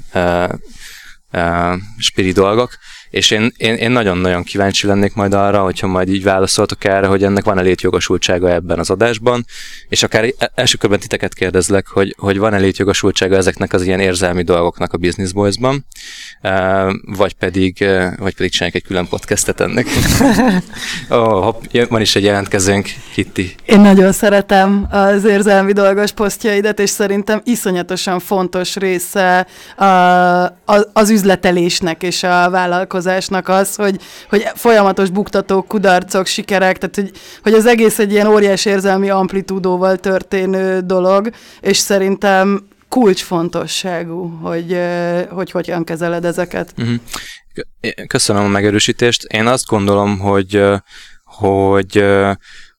[1.33, 2.77] uh, spiri dolgok
[3.09, 7.23] és én, én, én nagyon-nagyon kíváncsi lennék majd arra, hogyha majd így válaszoltok erre, hogy
[7.23, 9.45] ennek van-e létjogosultsága ebben az adásban,
[9.89, 14.43] és akár e, első körben titeket kérdezlek, hogy, hogy van-e létjogosultsága ezeknek az ilyen érzelmi
[14.43, 15.85] dolgoknak a Business Boys-ban,
[17.01, 17.77] vagy pedig,
[18.17, 19.87] vagy pedig csinálják egy külön podcastet ennek.
[21.09, 23.55] oh, hopp, van is egy jelentkezőnk, Kitti.
[23.65, 29.47] Én nagyon szeretem az érzelmi dolgos posztjaidat, és szerintem iszonyatosan fontos része
[30.93, 37.11] az üzletelésnek és a vállalkozásnak vállalkozásnak az, hogy, hogy folyamatos buktatók, kudarcok, sikerek, tehát hogy,
[37.43, 41.29] hogy az egész egy ilyen óriás érzelmi amplitúdóval történő dolog,
[41.61, 44.79] és szerintem kulcsfontosságú, hogy,
[45.29, 46.73] hogy hogyan kezeled ezeket.
[46.75, 46.93] Mhm.
[48.07, 49.23] Köszönöm a megerősítést.
[49.23, 50.63] Én azt gondolom, hogy,
[51.23, 52.03] hogy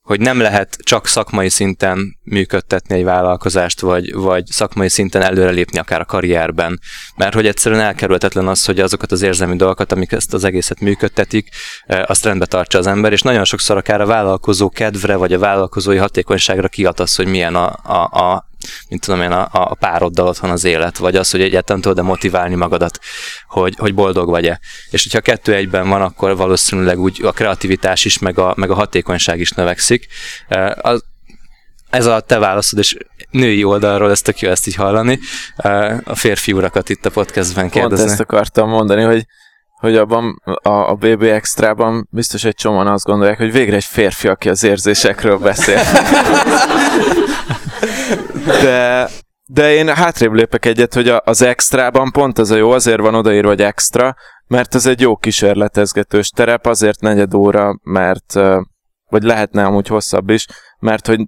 [0.09, 6.01] hogy nem lehet csak szakmai szinten működtetni egy vállalkozást, vagy, vagy szakmai szinten előrelépni akár
[6.01, 6.81] a karrierben.
[7.17, 11.49] Mert hogy egyszerűen elkerülhetetlen az, hogy azokat az érzelmi dolgokat, amik ezt az egészet működtetik,
[11.87, 15.39] e, azt rendbe tartsa az ember, és nagyon sokszor akár a vállalkozó kedvre, vagy a
[15.39, 18.48] vállalkozói hatékonyságra kiad az, hogy milyen a, a, a
[18.89, 22.55] mint tudom én, a, a pároddal otthon az élet, vagy az, hogy egyáltalán tudod motiválni
[22.55, 22.99] magadat,
[23.49, 24.61] hogy, hogy boldog vagy-e.
[24.91, 28.75] És hogyha kettő egyben van, akkor valószínűleg úgy a kreativitás is, meg a, meg a
[28.75, 30.07] hatékonyság is növekszik.
[30.81, 31.05] Az,
[31.91, 32.97] ez a te válaszod, és
[33.31, 35.19] női oldalról ezt tök jó ezt így hallani.
[36.05, 37.97] A férfi urakat itt a podcastben kérdezni.
[37.97, 39.27] Pont ezt akartam mondani, hogy
[39.79, 44.29] hogy abban a, a BB Extrában biztos egy csomóan azt gondolják, hogy végre egy férfi,
[44.29, 45.81] aki az érzésekről beszél.
[48.63, 49.09] De,
[49.47, 53.49] de én hátrébb lépek egyet, hogy az extrában pont ez a jó, azért van odaírva,
[53.49, 54.15] hogy extra,
[54.47, 58.33] mert ez egy jó kísérletezgetős terep, azért negyed óra, mert
[59.09, 60.47] vagy lehetne amúgy hosszabb is,
[60.79, 61.21] mert hogy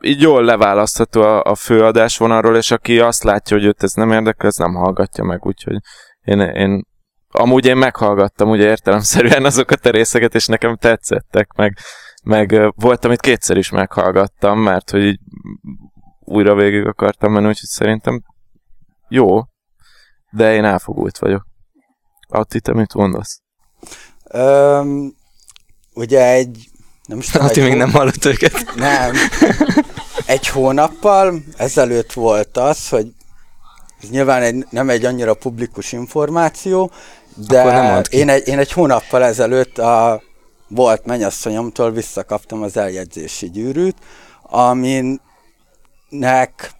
[0.00, 4.46] így jól leválasztható a, a főadásvonalról, és aki azt látja, hogy őt ez nem érdekel,
[4.48, 5.76] ez nem hallgatja meg, úgyhogy
[6.24, 6.86] én, én
[7.30, 11.78] amúgy én meghallgattam ugye értelemszerűen azokat a részeket, és nekem tetszettek, meg,
[12.24, 15.18] meg volt, amit kétszer is meghallgattam, mert hogy
[16.30, 18.22] újra végig akartam menni, úgyhogy szerintem
[19.08, 19.42] jó,
[20.30, 21.46] de én elfogult vagyok.
[22.28, 23.40] Atti, te mit mondasz?
[24.34, 25.14] Um,
[25.94, 26.68] ugye egy...
[27.04, 27.78] Nem is tudom, Atti még hó...
[27.78, 28.74] nem hallott őket.
[28.76, 29.14] Nem.
[30.26, 33.12] Egy hónappal ezelőtt volt az, hogy
[34.02, 36.90] ez nyilván egy, nem egy annyira publikus információ,
[37.48, 40.22] de én egy, én egy hónappal ezelőtt a
[40.68, 43.96] volt mennyasszonyomtól visszakaptam az eljegyzési gyűrűt,
[44.42, 45.20] amin
[46.08, 46.70] nek,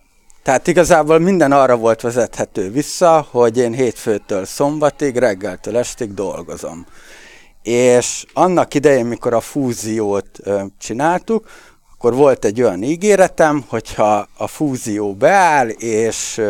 [0.42, 6.86] tehát igazából minden arra volt vezethető vissza, hogy én hétfőtől szombatig, reggeltől estig dolgozom.
[7.62, 10.38] és annak idején, mikor a fúziót
[10.78, 11.46] csináltuk,
[11.92, 16.40] akkor volt egy olyan ígéretem, hogyha a fúzió beáll, és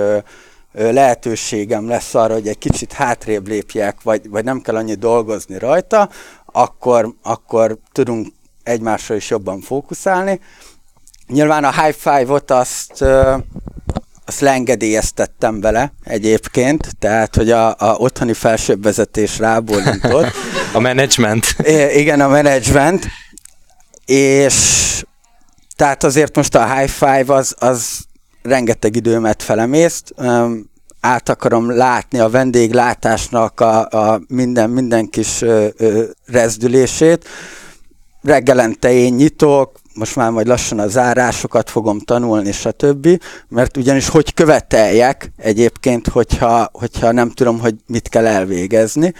[0.72, 6.08] lehetőségem lesz arra, hogy egy kicsit hátrébb lépjek, vagy, vagy nem kell annyi dolgozni rajta,
[6.44, 8.26] akkor, akkor tudunk
[8.62, 10.40] egymásra is jobban fókuszálni.
[11.28, 13.04] Nyilván a high five-ot azt,
[14.24, 20.26] azt leengedélyeztettem vele egyébként, tehát hogy a, a otthoni felsőbb vezetés rábólintott.
[20.74, 21.56] A management.
[21.62, 23.06] I- igen, a management.
[24.06, 24.56] És
[25.76, 27.98] tehát azért most a high five az, az
[28.42, 30.14] rengeteg időmet felemészt.
[31.00, 37.28] Át akarom látni a vendéglátásnak a, a minden, minden kis ö, ö, rezdülését.
[38.22, 43.08] Reggelente én nyitok, most már majd lassan a zárásokat fogom tanulni, stb.
[43.48, 49.14] Mert ugyanis hogy követeljek egyébként, hogyha, hogyha nem tudom, hogy mit kell elvégezni.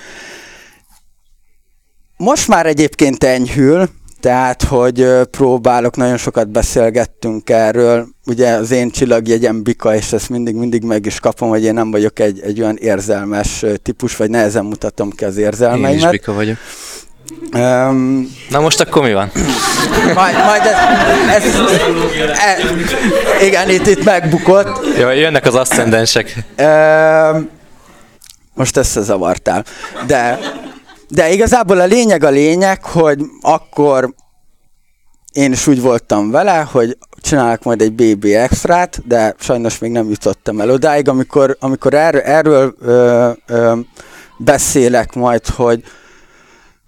[2.17, 3.89] Most már egyébként enyhül,
[4.21, 10.55] tehát, hogy próbálok, nagyon sokat beszélgettünk erről, ugye az én csillagjegyem bika, és ezt mindig,
[10.55, 14.65] mindig meg is kapom, hogy én nem vagyok egy, egy olyan érzelmes típus, vagy nehezen
[14.65, 16.11] mutatom ki az Én is érzelmeimet.
[16.11, 16.57] bika vagyok.
[17.55, 19.31] Um, Na most akkor mi van?
[20.15, 20.63] majd, majd
[21.29, 21.55] ez, ez,
[22.39, 22.57] e,
[23.45, 24.87] igen, itt, itt megbukott.
[24.99, 26.35] Jó, jönnek az aszcendensek.
[26.59, 27.49] Um,
[28.55, 29.65] most összezavartál.
[30.07, 30.39] De,
[31.09, 34.15] de igazából a lényeg a lényeg, hogy akkor
[35.33, 40.09] én is úgy voltam vele, hogy csinálok majd egy BB extrát, de sajnos még nem
[40.09, 43.77] jutottam el odáig, amikor, amikor erről, erről ö, ö,
[44.39, 45.83] beszélek majd, hogy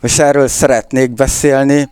[0.03, 1.89] és erről szeretnék beszélni,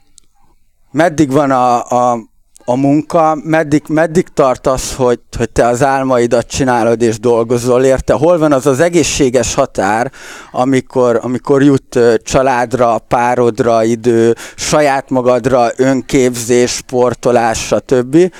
[0.90, 2.18] meddig van a, a,
[2.64, 8.12] a munka, meddig, meddig tart az, hogy, hogy te az álmaidat csinálod és dolgozol érte?
[8.12, 10.12] Hol van az az egészséges határ,
[10.50, 18.32] amikor, amikor jut családra, párodra idő, saját magadra önképzés, sportolás, stb.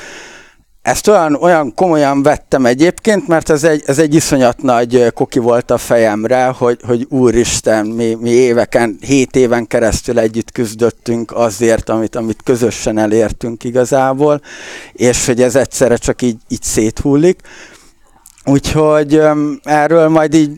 [0.89, 5.71] Ezt olyan, olyan komolyan vettem egyébként, mert ez egy, ez egy iszonyat nagy koki volt
[5.71, 12.17] a fejemre, hogy, hogy úristen, mi, mi éveken, hét éven keresztül együtt küzdöttünk azért, amit,
[12.17, 14.41] amit közösen elértünk igazából,
[14.93, 17.41] és hogy ez egyszerre csak így, így széthullik.
[18.45, 19.21] Úgyhogy
[19.63, 20.51] erről majd így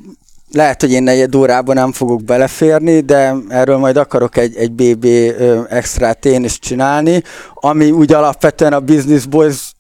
[0.53, 5.07] lehet, hogy én negyed órában nem fogok beleférni, de erről majd akarok egy, egy BB
[5.69, 7.23] extrát én is csinálni,
[7.55, 9.73] ami úgy alapvetően a Business Boys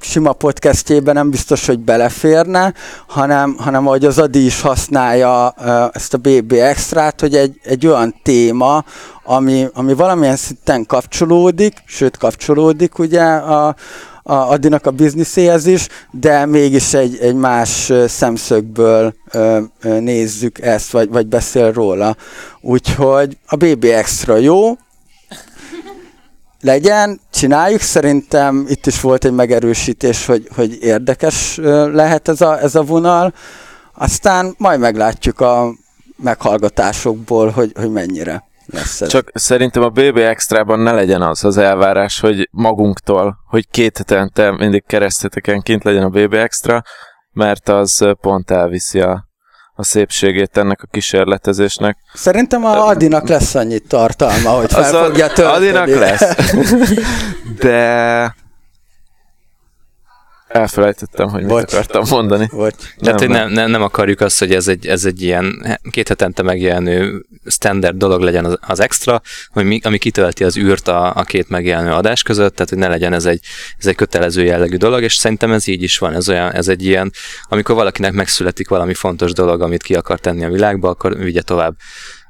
[0.00, 2.74] sima podcastjében nem biztos, hogy beleférne,
[3.06, 5.54] hanem, hanem ahogy az Adi is használja
[5.92, 8.84] ezt a BB extrát, hogy egy, egy olyan téma,
[9.24, 13.74] ami, ami valamilyen szinten kapcsolódik, sőt kapcsolódik ugye a,
[14.22, 21.08] a Adinak a bizniszéhez is, de mégis egy, egy más szemszögből ö, nézzük ezt, vagy,
[21.08, 22.16] vagy beszél róla.
[22.60, 24.76] Úgyhogy a BB Extra jó,
[26.60, 27.80] legyen, csináljuk.
[27.80, 31.56] Szerintem itt is volt egy megerősítés, hogy, hogy érdekes
[31.92, 33.32] lehet ez a, ez a vonal.
[33.94, 35.74] Aztán majd meglátjuk a
[36.16, 39.06] meghallgatásokból, hogy, hogy mennyire lesz.
[39.08, 44.50] Csak szerintem a BB Extrában ne legyen az az elvárás, hogy magunktól, hogy két hetente
[44.50, 46.82] mindig kereszteteken kint legyen a BB Extra,
[47.32, 49.27] mert az pont elviszi a,
[49.80, 51.98] a szépségét ennek a kísérletezésnek.
[52.14, 55.68] Szerintem a Adinak lesz annyi tartalma, hogy fel fogja tölteni.
[55.68, 56.36] Adinak lesz.
[57.60, 58.34] De
[60.48, 61.72] elfelejtettem, hogy mit Bocs.
[61.72, 62.48] akartam mondani.
[62.52, 62.74] Bocs.
[62.98, 66.42] Tehát, hogy nem, nem, nem akarjuk azt, hogy ez egy, ez egy ilyen két hetente
[66.42, 71.22] megjelenő standard dolog legyen az, az extra, hogy mi, ami kitölti az űrt a, a
[71.22, 73.40] két megjelenő adás között, tehát hogy ne legyen ez egy,
[73.78, 76.84] ez egy kötelező jellegű dolog, és szerintem ez így is van, ez, olyan, ez egy
[76.84, 77.12] ilyen,
[77.48, 81.74] amikor valakinek megszületik valami fontos dolog, amit ki akar tenni a világba, akkor vigye tovább.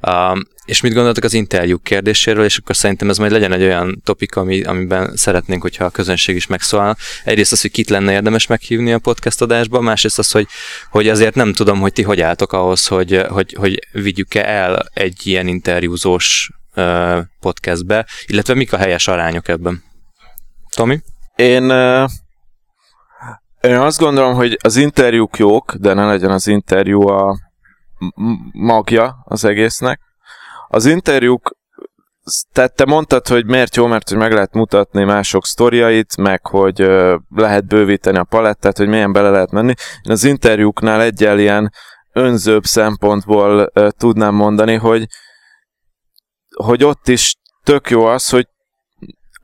[0.00, 4.00] Um, és mit gondoltok az interjúk kérdéséről, és akkor szerintem ez majd legyen egy olyan
[4.04, 6.96] topik, ami, amiben szeretnénk, hogyha a közönség is megszólal.
[7.24, 10.46] Egyrészt az, hogy kit lenne érdemes meghívni a podcast adásba, másrészt az, hogy,
[10.90, 15.26] hogy azért nem tudom, hogy ti hogy álltok ahhoz, hogy, hogy, hogy vigyük-e el egy
[15.26, 19.82] ilyen interjúzós uh, podcastbe, illetve mik a helyes arányok ebben.
[20.74, 21.00] Tomi?
[21.36, 22.04] Én, ö,
[23.60, 27.38] én azt gondolom, hogy az interjúk jók, de ne legyen az interjú a
[28.52, 30.00] magja az egésznek.
[30.68, 31.56] Az interjúk,
[32.52, 36.78] tehát te mondtad, hogy miért jó, mert hogy meg lehet mutatni mások sztoriait, meg hogy
[37.34, 39.74] lehet bővíteni a palettát, hogy milyen bele lehet menni.
[40.02, 41.72] Én az interjúknál egyel ilyen
[42.12, 45.06] önzőbb szempontból tudnám mondani, hogy,
[46.54, 47.34] hogy ott is
[47.64, 48.46] tök jó az, hogy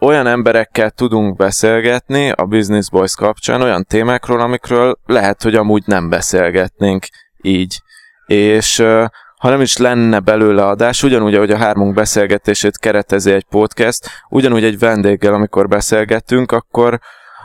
[0.00, 6.08] olyan emberekkel tudunk beszélgetni a Business Boys kapcsán, olyan témákról, amikről lehet, hogy amúgy nem
[6.08, 7.06] beszélgetnénk
[7.42, 7.82] így.
[8.26, 8.82] És
[9.44, 14.64] ha nem is lenne belőle adás, ugyanúgy, ahogy a hármunk beszélgetését keretezi egy podcast, ugyanúgy
[14.64, 17.00] egy vendéggel, amikor beszélgetünk, akkor,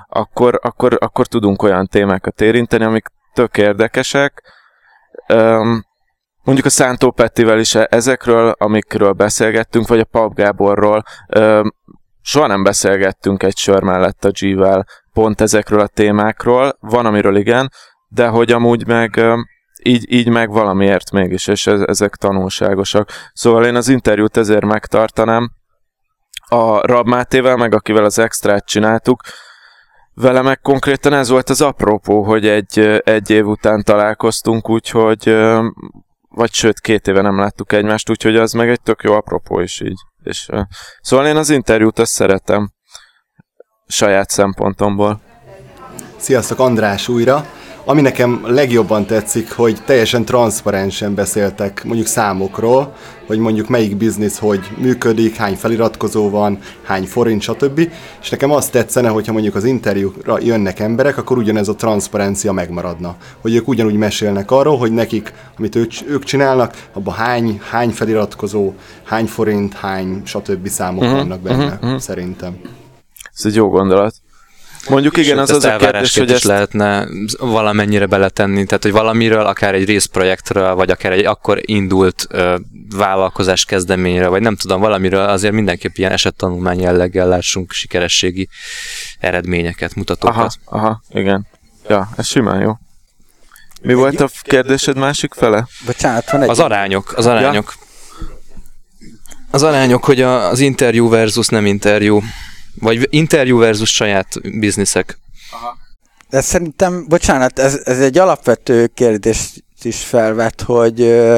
[0.07, 4.43] akkor, akkor, akkor tudunk olyan témákat érinteni, amik tök érdekesek.
[6.43, 11.03] Mondjuk a Szántó Pettivel is ezekről, amikről beszélgettünk, vagy a Pap Gáborról,
[12.21, 17.71] soha nem beszélgettünk egy sör mellett a G-vel pont ezekről a témákról, van amiről igen,
[18.07, 19.21] de hogy amúgy meg
[19.83, 23.11] így, így meg valamiért mégis, és ez, ezek tanulságosak.
[23.33, 25.51] Szóval én az interjút ezért megtartanám.
[26.47, 29.21] A Rab Mátével, meg akivel az extrát csináltuk,
[30.13, 35.37] vele meg konkrétan ez volt az apropó, hogy egy, egy év után találkoztunk, úgyhogy
[36.29, 39.81] vagy sőt, két éve nem láttuk egymást, úgyhogy az meg egy tök jó apropó is
[39.81, 39.99] így.
[40.23, 40.49] És,
[41.01, 42.71] szóval én az interjút azt szeretem
[43.87, 45.21] saját szempontomból.
[46.17, 47.45] Sziasztok, András újra!
[47.85, 52.93] Ami nekem legjobban tetszik, hogy teljesen transzparensen beszéltek mondjuk számokról,
[53.27, 57.91] hogy mondjuk melyik biznisz hogy működik, hány feliratkozó van, hány forint, stb.
[58.21, 63.15] És nekem azt tetszene, hogyha mondjuk az interjúra jönnek emberek, akkor ugyanez a transzparencia megmaradna.
[63.41, 68.73] Hogy ők ugyanúgy mesélnek arról, hogy nekik, amit ők, ők csinálnak, abban hány, hány feliratkozó,
[69.03, 70.67] hány forint, hány, stb.
[70.67, 71.99] számok uh-huh, vannak benne, uh-huh, uh-huh.
[71.99, 72.57] szerintem.
[73.37, 74.13] Ez egy jó gondolat.
[74.89, 76.43] Mondjuk igen, az az a kérdés, hogy ezt...
[76.43, 77.07] lehetne
[77.39, 82.55] valamennyire beletenni, tehát hogy valamiről, akár egy részprojektről, vagy akár egy akkor indult ö,
[82.95, 88.49] vállalkozás kezdeményre, vagy nem tudom, valamiről azért mindenképp ilyen esettanulmány jelleggel lássunk sikerességi
[89.19, 90.53] eredményeket, mutatókat.
[90.65, 91.47] Aha, aha, igen.
[91.87, 92.77] Ja, ez simán jó.
[93.81, 95.67] Mi volt a kérdésed másik fele?
[95.85, 96.49] Bocsánat, van egy...
[96.49, 97.73] Az arányok, az arányok.
[97.79, 97.87] Ja.
[99.51, 102.21] Az arányok, hogy a, az interjú versus nem interjú.
[102.79, 105.17] Vagy interjú versus saját bizniszek.
[105.51, 105.77] Aha.
[106.29, 111.37] De szerintem, bocsánat, ez, ez egy alapvető kérdést is felvet, hogy ö,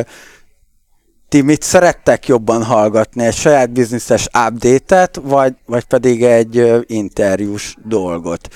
[1.30, 7.76] ti mit szerettek jobban hallgatni, egy saját bizniszes update-et, vagy, vagy pedig egy ö, interjús
[7.84, 8.48] dolgot?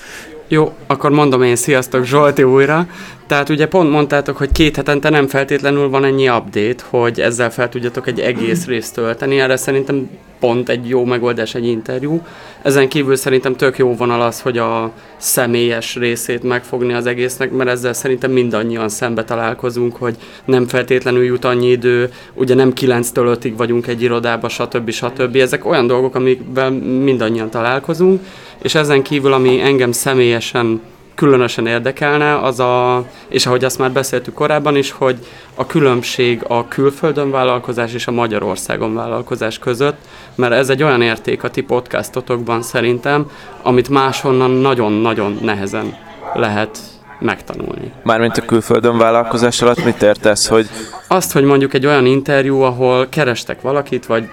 [0.48, 2.86] Jó, akkor mondom én, sziasztok, Zsolti újra.
[3.26, 7.68] Tehát ugye pont mondtátok, hogy két hetente nem feltétlenül van ennyi update, hogy ezzel fel
[7.68, 9.40] tudjatok egy egész részt tölteni.
[9.40, 10.10] Erre szerintem
[10.40, 12.22] pont egy jó megoldás egy interjú.
[12.62, 17.70] Ezen kívül szerintem tök jó vonal az, hogy a személyes részét megfogni az egésznek, mert
[17.70, 23.52] ezzel szerintem mindannyian szembe találkozunk, hogy nem feltétlenül jut annyi idő, ugye nem 9-től 5-ig
[23.56, 24.90] vagyunk egy irodába, stb.
[24.90, 25.36] stb.
[25.36, 26.70] Ezek olyan dolgok, amikvel
[27.04, 28.20] mindannyian találkozunk,
[28.62, 30.80] és ezen kívül, ami engem személyesen
[31.16, 35.16] különösen érdekelne, az a, és ahogy azt már beszéltük korábban is, hogy
[35.54, 39.98] a különbség a külföldön vállalkozás és a Magyarországon vállalkozás között,
[40.34, 43.30] mert ez egy olyan érték a ti podcastotokban szerintem,
[43.62, 45.96] amit máshonnan nagyon-nagyon nehezen
[46.34, 46.78] lehet
[47.18, 47.92] megtanulni.
[48.02, 50.66] Mármint a külföldön vállalkozás alatt mit értesz, hogy...
[51.08, 54.28] Azt, hogy mondjuk egy olyan interjú, ahol kerestek valakit, vagy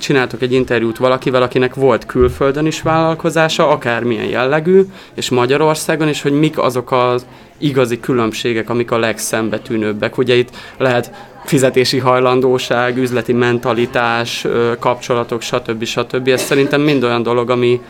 [0.00, 4.82] csináltok egy interjút valakivel, akinek volt külföldön is vállalkozása, akármilyen jellegű,
[5.14, 7.26] és Magyarországon, és hogy mik azok az
[7.58, 10.18] igazi különbségek, amik a legszembetűnőbbek.
[10.18, 11.12] Ugye itt lehet
[11.44, 14.46] fizetési hajlandóság, üzleti mentalitás,
[14.78, 15.84] kapcsolatok, stb.
[15.84, 16.28] stb.
[16.28, 17.80] Ez szerintem mind olyan dolog, ami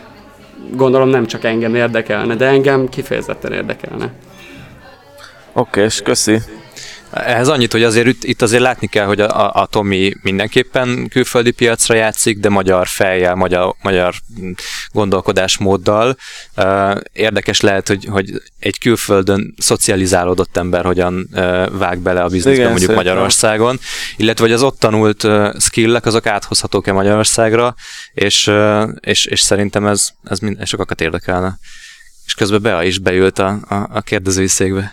[0.71, 4.13] gondolom nem csak engem érdekelne, de engem kifejezetten érdekelne.
[5.53, 6.39] Oké, okay, és köszi.
[7.13, 11.95] Ehhez annyit, hogy azért itt azért látni kell, hogy a, a Tomi mindenképpen külföldi piacra
[11.95, 14.15] játszik, de magyar fejjel, magyar, magyar
[14.93, 16.17] gondolkodásmóddal.
[17.13, 21.29] Érdekes lehet, hogy, hogy egy külföldön szocializálódott ember hogyan
[21.73, 22.95] vág bele a bizniszbe Igen, mondjuk.
[22.95, 23.79] Magyarországon,
[24.17, 27.75] illetve hogy az ott tanult skillek azok áthozhatók-e Magyarországra,
[28.15, 28.51] és,
[29.01, 31.59] és, és szerintem ez, ez mind, sokakat érdekelne.
[32.27, 34.93] És közben Bea is beült a, a, a kérdezői székbe.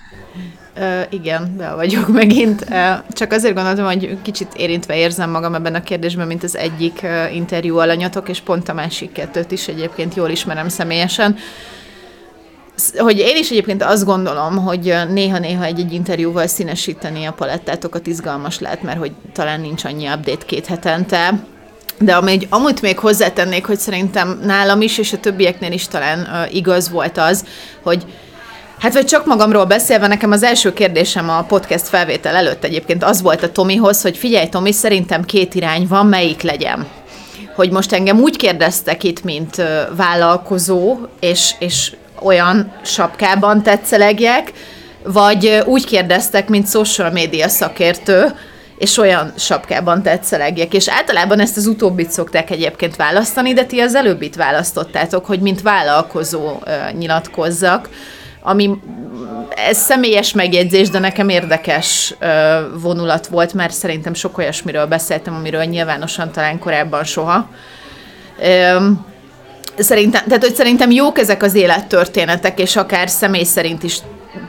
[1.09, 2.65] Igen, be vagyok megint.
[3.09, 7.36] Csak azért gondoltam, hogy kicsit érintve érzem magam ebben a kérdésben, mint az egyik uh,
[7.36, 11.36] interjú alanyatok, és pont a másik kettőt is egyébként jól ismerem személyesen.
[12.97, 18.82] Hogy én is egyébként azt gondolom, hogy néha-néha egy-egy interjúval színesíteni a palettátokat izgalmas lehet,
[18.82, 21.43] mert hogy talán nincs annyi update két hetente,
[21.99, 26.89] de amúgy, amúgy még hozzátennék, hogy szerintem nálam is, és a többieknél is talán igaz
[26.89, 27.45] volt az,
[27.84, 28.05] hogy
[28.80, 33.21] Hát vagy csak magamról beszélve, nekem az első kérdésem a podcast felvétel előtt egyébként az
[33.21, 36.86] volt a Tomihoz, hogy figyelj Tomi, szerintem két irány van, melyik legyen?
[37.55, 39.61] Hogy most engem úgy kérdeztek itt, mint
[39.95, 44.51] vállalkozó, és, és olyan sapkában tetszelegjek,
[45.03, 48.36] vagy úgy kérdeztek, mint social media szakértő,
[48.78, 50.73] és olyan sapkában tetszelegjek.
[50.73, 55.61] És általában ezt az utóbbit szokták egyébként választani, de ti az előbbit választottátok, hogy mint
[55.61, 56.59] vállalkozó
[56.97, 57.89] nyilatkozzak
[58.48, 58.80] ami
[59.56, 62.16] ez személyes megjegyzés, de nekem érdekes
[62.82, 67.50] vonulat volt, mert szerintem sok olyasmiről beszéltem, amiről nyilvánosan talán korábban soha.
[69.78, 74.00] Szerintem, tehát, hogy szerintem jók ezek az élettörténetek, és akár személy szerint is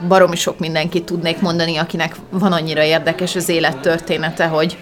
[0.07, 4.77] baromi sok mindenkit tudnék mondani, akinek van annyira érdekes az élettörténete, hogy,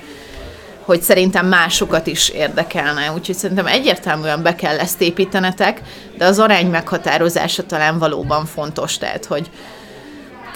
[0.88, 3.12] hogy szerintem másokat is érdekelne.
[3.14, 5.82] Úgyhogy szerintem egyértelműen be kell ezt építenetek,
[6.18, 9.50] de az arány meghatározása talán valóban fontos, tehát hogy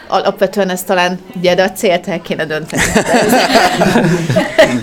[0.07, 2.81] alapvetően ez talán ugye, de a célt el kéne dönteni.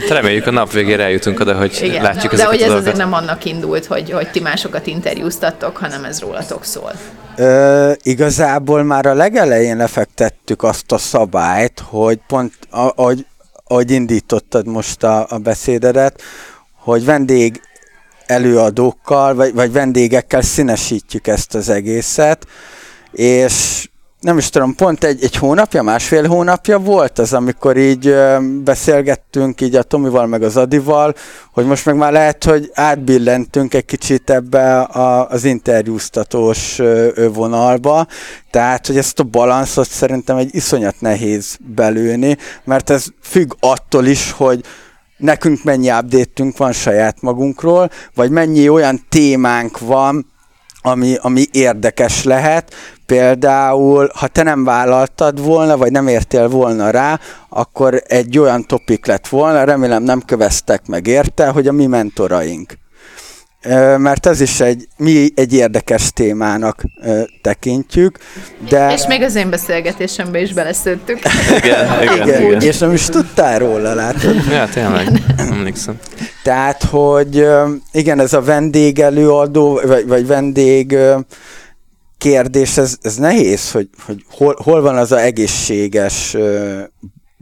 [0.09, 2.03] Reméljük a nap végére eljutunk oda, hogy Igen.
[2.03, 6.21] látjuk De hogy ez azért nem annak indult, hogy, hogy ti másokat interjúztattok, hanem ez
[6.21, 6.93] rólatok szól.
[7.37, 13.27] Ö, igazából már a legelején lefektettük azt a szabályt, hogy pont ahogy,
[13.69, 16.23] ahogy indítottad most a, a beszédedet,
[16.75, 17.61] hogy vendég
[18.27, 22.47] előadókkal, vagy, vagy vendégekkel színesítjük ezt az egészet,
[23.13, 23.89] és
[24.21, 28.15] nem is tudom, pont egy, egy hónapja, másfél hónapja volt az, amikor így
[28.65, 31.15] beszélgettünk így a Tomival meg az Adival,
[31.53, 36.81] hogy most meg már lehet, hogy átbillentünk egy kicsit ebbe a, az interjúztatós
[37.33, 38.07] vonalba,
[38.51, 44.31] tehát, hogy ezt a balanszot szerintem egy iszonyat nehéz belőni, mert ez függ attól is,
[44.31, 44.65] hogy
[45.17, 50.27] nekünk mennyi update van saját magunkról, vagy mennyi olyan témánk van,
[50.83, 52.75] ami, ami érdekes lehet,
[53.09, 59.07] Például, ha te nem vállaltad volna, vagy nem értél volna rá, akkor egy olyan topik
[59.07, 62.73] lett volna, remélem nem köveztek meg érte, hogy a mi mentoraink.
[63.97, 66.83] Mert ez is egy, mi egy érdekes témának
[67.43, 68.19] tekintjük,
[68.69, 68.93] de...
[68.93, 71.19] És még az én beszélgetésembe is beleszőttük.
[71.63, 72.43] Igen, igen, igen.
[72.43, 72.61] igen.
[72.61, 74.35] És nem is tudtál róla, látod?
[74.53, 75.99] Ja, tényleg, emlékszem.
[76.43, 77.47] Tehát, hogy
[77.93, 80.97] igen, ez a vendégelőadó, vagy, vagy vendég
[82.19, 86.37] kérdés, ez, ez nehéz, hogy, hogy hol, hol van az a egészséges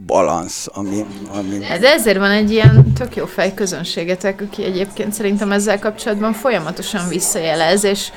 [0.05, 1.65] balansz, ami, ami...
[1.65, 7.07] Ez ezért van egy ilyen tök jó fej közönségetek, aki egyébként szerintem ezzel kapcsolatban folyamatosan
[7.09, 8.11] visszajelez, és,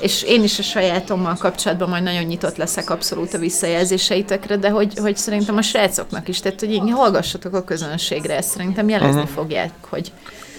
[0.00, 4.98] és én is a sajátommal kapcsolatban majd nagyon nyitott leszek abszolút a visszajelzéseitekre, de hogy,
[4.98, 9.34] hogy szerintem a srácoknak is, tehát hogy hallgassatok a közönségre, ezt szerintem jelezni uh-huh.
[9.34, 10.12] fogják, hogy,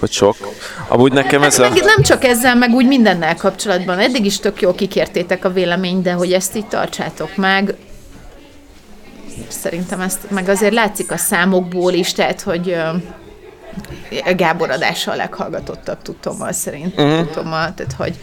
[0.03, 0.35] hogy sok.
[0.87, 1.69] Amúgy nekem ez a...
[1.69, 3.99] Meg nem csak ezzel, meg úgy mindennel kapcsolatban.
[3.99, 7.75] Eddig is tök jól kikértétek a véleményt, de hogy ezt így tartsátok meg.
[9.47, 12.77] Szerintem ezt, meg azért látszik a számokból is, tehát, hogy
[14.35, 16.99] Gábor adása a leghallgatottabb tudtommal szerint.
[16.99, 17.17] Uh-huh.
[17.17, 18.19] Tudtommal, tehát, hogy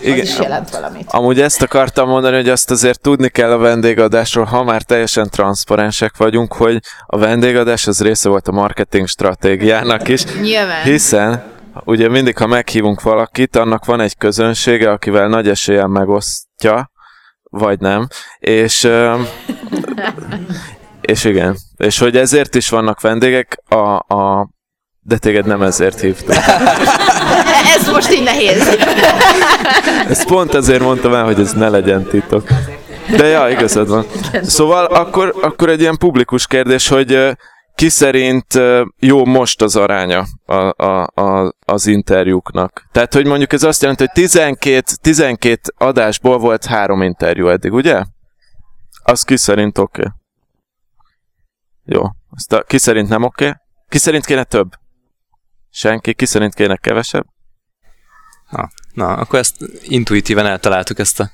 [0.00, 0.20] igen.
[0.20, 1.06] Az is jelent valamit.
[1.10, 6.16] Amúgy ezt akartam mondani, hogy azt azért tudni kell a vendégadásról, ha már teljesen transzparensek
[6.16, 10.24] vagyunk, hogy a vendégadás az része volt a marketing stratégiának is.
[10.40, 10.82] Nyilván.
[10.82, 11.42] Hiszen
[11.84, 16.90] ugye mindig, ha meghívunk valakit, annak van egy közönsége, akivel nagy eséllyel megosztja,
[17.42, 18.06] vagy nem,
[18.38, 18.88] és
[21.00, 24.48] és igen, és hogy ezért is vannak vendégek, a, a
[25.00, 26.36] de téged nem ezért hívtam.
[27.64, 28.78] ez most így nehéz.
[30.08, 32.48] Ezt pont ezért mondtam el, hogy ez ne legyen titok.
[33.16, 34.06] De ja, igazad van.
[34.42, 37.36] Szóval akkor, akkor egy ilyen publikus kérdés, hogy
[37.74, 38.60] ki szerint
[38.98, 42.88] jó most az aránya a, a, a, az interjúknak?
[42.92, 48.02] Tehát, hogy mondjuk ez azt jelenti, hogy 12, 12 adásból volt három interjú eddig, ugye?
[49.02, 50.00] Az ki szerint oké.
[50.00, 50.12] Okay.
[51.84, 52.02] Jó.
[52.30, 53.44] Azt a, ki szerint nem oké?
[53.44, 53.56] Okay?
[53.88, 54.68] Ki szerint kéne több?
[55.70, 56.14] Senki?
[56.14, 57.26] Ki szerint kéne kevesebb?
[58.50, 61.30] Na, na, akkor ezt intuitíven eltaláltuk ezt a,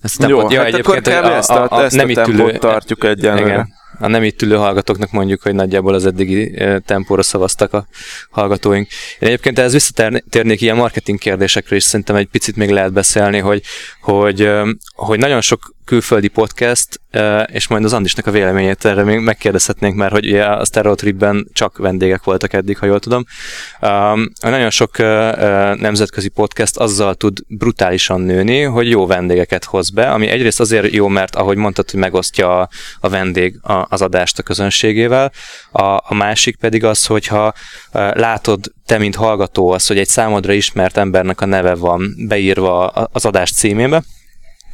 [0.00, 0.52] ezt a tempót.
[0.52, 1.06] Jó, ja, hát akkor kb.
[1.06, 3.46] a, ezt a, a, ezt nem a tempót tartjuk egyenlőre.
[3.46, 7.86] Igen, a nem itt ülő hallgatóknak mondjuk, hogy nagyjából az eddigi tempóra szavaztak a
[8.30, 8.88] hallgatóink.
[9.18, 13.62] Én egyébként ehhez visszatérnék ilyen marketing kérdésekre is, szerintem egy picit még lehet beszélni, hogy,
[14.00, 14.50] hogy,
[14.94, 17.00] hogy nagyon sok külföldi podcast,
[17.46, 21.78] és majd az Andisnak a véleményét erre még megkérdezhetnénk, mert hogy ugye a Stereotripben csak
[21.78, 23.24] vendégek voltak eddig, ha jól tudom.
[24.40, 24.98] Nagyon sok
[25.78, 31.08] nemzetközi podcast azzal tud brutálisan nőni, hogy jó vendégeket hoz be, ami egyrészt azért jó,
[31.08, 32.68] mert ahogy mondtad, hogy megosztja a,
[33.00, 33.58] a vendég
[33.88, 35.32] az adást a közönségével,
[35.70, 37.52] a, a másik pedig az, hogyha
[38.12, 43.24] látod te, mint hallgató, az, hogy egy számodra ismert embernek a neve van beírva az
[43.24, 44.02] adás címébe,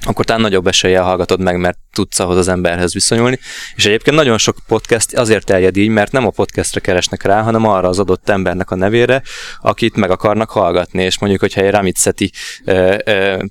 [0.04, 3.38] akkor talán nagyobb eséllyel hallgatod meg, mert tudsz ahhoz az emberhez viszonyulni.
[3.74, 7.66] És egyébként nagyon sok podcast azért terjed így, mert nem a podcastre keresnek rá, hanem
[7.66, 9.22] arra az adott embernek a nevére,
[9.60, 11.02] akit meg akarnak hallgatni.
[11.02, 12.30] És mondjuk, hogyha egy Ramitseti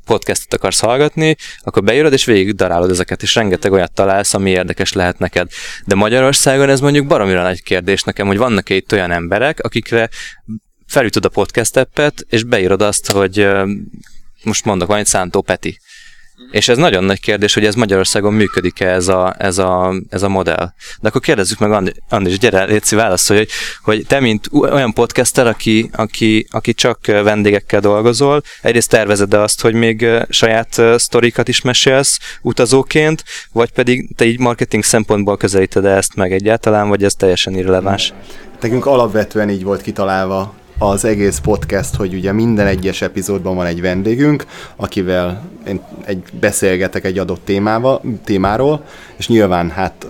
[0.05, 4.93] podcastot akarsz hallgatni, akkor beírod és végig darálod ezeket, és rengeteg olyat találsz, ami érdekes
[4.93, 5.47] lehet neked.
[5.85, 10.09] De Magyarországon ez mondjuk baromira nagy kérdés nekem, hogy vannak-e itt olyan emberek, akikre
[10.87, 13.47] felütöd a podcast appet, és beírod azt, hogy
[14.43, 15.79] most mondok valamit, Szántó Peti
[16.51, 20.29] És ez nagyon nagy kérdés, hogy ez Magyarországon működik-e ez a, ez a, ez a
[20.29, 20.73] modell.
[21.01, 23.49] De akkor kérdezzük meg Andi, Andis, gyere, Léci, válaszolj, hogy,
[23.83, 29.73] hogy te, mint olyan podcaster, aki, aki, aki csak vendégekkel dolgozol, egyrészt tervezed azt, hogy
[29.73, 36.31] még saját sztorikat is mesélsz utazóként, vagy pedig te így marketing szempontból közelíted ezt meg
[36.31, 38.13] egyáltalán, vagy ez teljesen irreleváns?
[38.61, 40.53] Nekünk alapvetően így volt kitalálva
[40.89, 47.05] az egész podcast, hogy ugye minden egyes epizódban van egy vendégünk, akivel én egy, beszélgetek
[47.05, 48.83] egy adott témával, témáról,
[49.17, 50.07] és nyilván hát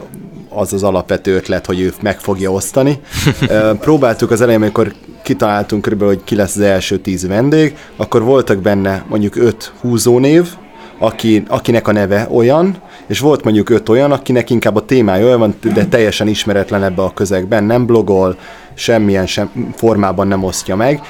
[0.50, 3.00] az az alapvető ötlet, hogy ő meg fogja osztani.
[3.80, 4.94] Próbáltuk az elején, amikor
[5.24, 10.48] kitaláltunk körülbelül, hogy ki lesz az első tíz vendég, akkor voltak benne mondjuk öt húzónév,
[10.98, 15.40] aki, akinek a neve olyan, és volt mondjuk öt olyan, akinek inkább a témája olyan
[15.40, 18.38] van, de teljesen ismeretlen ebbe a közegben, nem blogol,
[18.74, 21.02] semmilyen sem, formában nem osztja meg,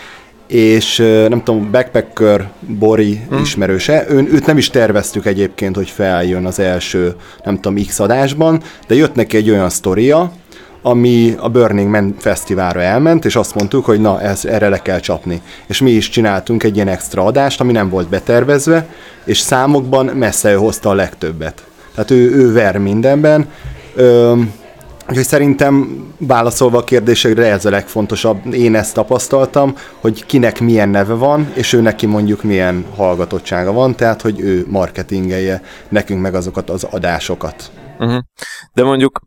[0.48, 0.98] és
[1.28, 3.42] nem tudom, Backpacker Bori hmm.
[3.42, 8.62] ismerőse, Ön, őt nem is terveztük egyébként, hogy feljön az első, nem tudom, X adásban,
[8.88, 10.32] de jött neki egy olyan sztoria,
[10.82, 15.00] ami a Burning Man fesztiválra elment, és azt mondtuk, hogy na, ez, erre le kell
[15.00, 15.42] csapni.
[15.68, 18.88] És mi is csináltunk egy ilyen extra adást, ami nem volt betervezve,
[19.26, 21.64] és számokban messze ő hozta a legtöbbet.
[21.96, 23.50] Tehát ő, ő ver mindenben.
[23.96, 24.34] Ö,
[25.10, 28.54] Úgyhogy szerintem válaszolva a kérdésekre ez a legfontosabb.
[28.54, 33.96] Én ezt tapasztaltam, hogy kinek milyen neve van, és ő neki mondjuk milyen hallgatottsága van,
[33.96, 37.72] tehát hogy ő marketingelje nekünk meg azokat az adásokat.
[38.00, 38.22] Uh-huh.
[38.74, 39.20] De mondjuk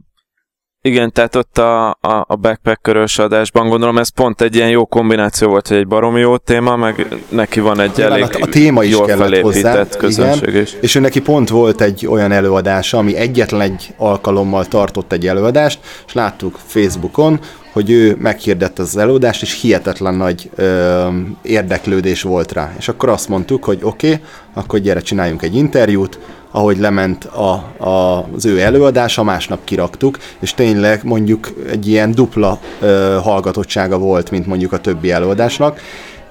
[0.87, 5.49] igen, tehát ott a, a, a backpackerös adásban gondolom ez pont egy ilyen jó kombináció
[5.49, 8.91] volt, hogy egy baromi jó téma, meg neki van egy elég a, a téma is
[8.91, 10.77] jól kellett hozzá, közönség igen, is.
[10.81, 15.79] És ő neki pont volt egy olyan előadása, ami egyetlen egy alkalommal tartott egy előadást,
[16.07, 17.41] és láttuk Facebookon,
[17.73, 21.07] hogy ő meghirdette az előadást, és hihetetlen nagy ö,
[21.43, 22.73] érdeklődés volt rá.
[22.79, 24.21] És akkor azt mondtuk, hogy oké, okay,
[24.55, 26.19] akkor gyere, csináljunk egy interjút,
[26.51, 27.51] ahogy lement a,
[27.89, 34.31] a, az ő előadása, másnap kiraktuk, és tényleg mondjuk egy ilyen dupla ö, hallgatottsága volt,
[34.31, 35.81] mint mondjuk a többi előadásnak.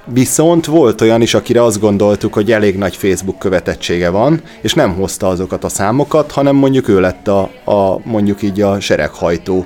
[0.05, 4.93] Viszont volt olyan is, akire azt gondoltuk, hogy elég nagy Facebook követettsége van, és nem
[4.93, 9.65] hozta azokat a számokat, hanem mondjuk ő lett a, a mondjuk így a sereghajtó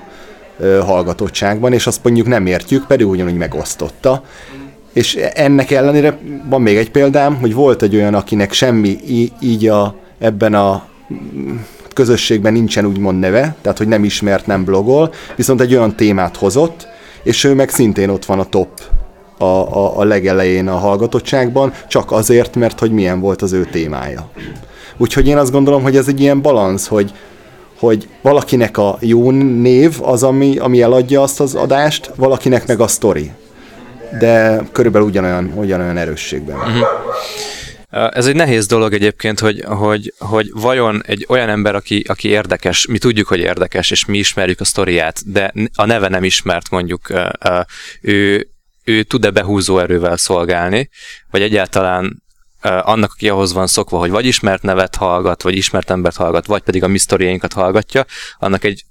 [0.60, 4.24] ö, hallgatottságban, és azt mondjuk nem értjük, pedig ugyanúgy megosztotta.
[4.94, 6.18] És ennek ellenére
[6.50, 8.98] van még egy példám, hogy volt egy olyan, akinek semmi
[9.40, 10.84] így a ebben a
[11.94, 16.88] közösségben nincsen úgymond neve, tehát hogy nem ismert, nem blogol, viszont egy olyan témát hozott,
[17.24, 18.70] és ő meg szintén ott van a top
[19.38, 24.30] a, a, a legelején a hallgatottságban, csak azért, mert hogy milyen volt az ő témája.
[24.98, 27.14] Úgyhogy én azt gondolom, hogy ez egy ilyen balansz, hogy,
[27.80, 32.88] hogy valakinek a jó név az, ami, ami eladja azt az adást, valakinek meg a
[32.88, 33.32] sztori.
[34.20, 36.56] De körülbelül ugyanolyan, ugyanolyan erősségben.
[36.56, 36.88] Uh-huh.
[37.90, 42.86] Ez egy nehéz dolog egyébként, hogy, hogy, hogy vajon egy olyan ember, aki, aki érdekes,
[42.86, 47.14] mi tudjuk, hogy érdekes, és mi ismerjük a sztoriát, de a neve nem ismert mondjuk,
[48.02, 48.50] ő,
[48.84, 50.90] ő tud-e behúzó erővel szolgálni,
[51.32, 52.24] vagy egyáltalán
[52.62, 56.62] annak, aki ahhoz van szokva, hogy vagy ismert nevet hallgat, vagy ismert embert hallgat, vagy
[56.62, 58.06] pedig a mi sztoriainkat hallgatja,
[58.40, 58.84] annak egy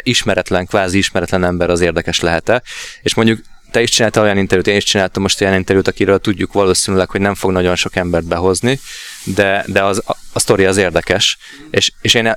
[0.00, 2.62] ismeretlen, kvázi ismeretlen ember az érdekes lehet-e.
[3.02, 3.40] És mondjuk
[3.70, 7.20] te is csináltál olyan interjút, én is csináltam most olyan interjút, akiről tudjuk valószínűleg, hogy
[7.20, 8.78] nem fog nagyon sok embert behozni,
[9.24, 11.38] de, de az, a, a sztori az érdekes,
[11.70, 12.36] és, és én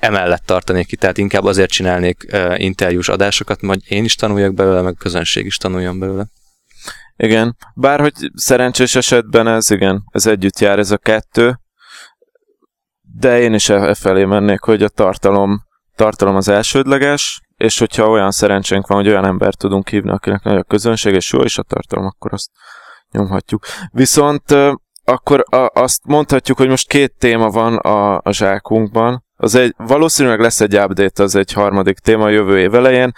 [0.00, 4.80] emellett tartanék ki, tehát inkább azért csinálnék uh, interjús adásokat, hogy én is tanuljak belőle,
[4.80, 6.26] meg a közönség is tanuljon belőle.
[7.16, 11.58] Igen, bárhogy szerencsés esetben ez igen, ez együtt jár ez a kettő,
[13.18, 15.62] de én is e, e felé mennék, hogy a tartalom,
[15.96, 20.56] tartalom az elsődleges, és hogyha olyan szerencsénk van, hogy olyan embert tudunk hívni, akinek nagy
[20.56, 22.50] a közönség, és jó is a tartalom, akkor azt
[23.10, 23.64] nyomhatjuk.
[23.92, 24.42] Viszont
[25.04, 29.24] akkor azt mondhatjuk, hogy most két téma van a, a zsákunkban.
[29.36, 33.12] Az egy, valószínűleg lesz egy update, az egy harmadik téma jövő év elején.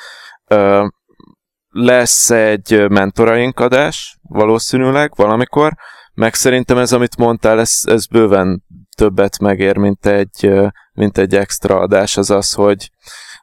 [1.68, 5.72] Lesz egy mentoraink adás, valószínűleg, valamikor,
[6.14, 8.64] meg szerintem ez, amit mondtál, ez, ez bőven
[8.96, 10.50] többet megér, mint egy,
[10.92, 12.90] mint egy extra adás, az az, hogy,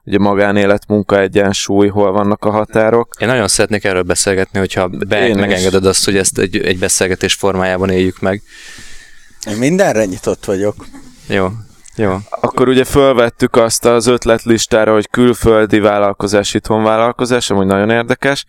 [0.06, 3.16] ugye magánélet, munka egyensúly, hol vannak a határok.
[3.20, 5.90] Én nagyon szeretnék erről beszélgetni, hogyha be, Én megengeded is.
[5.90, 8.42] azt, hogy ezt egy, egy beszélgetés formájában éljük meg.
[9.48, 10.86] Én mindenre nyitott vagyok.
[11.28, 11.50] Jó,
[11.96, 12.18] jó.
[12.30, 18.46] Akkor ugye fölvettük azt az ötletlistára, hogy külföldi vállalkozás, itthon vállalkozás, ami nagyon érdekes.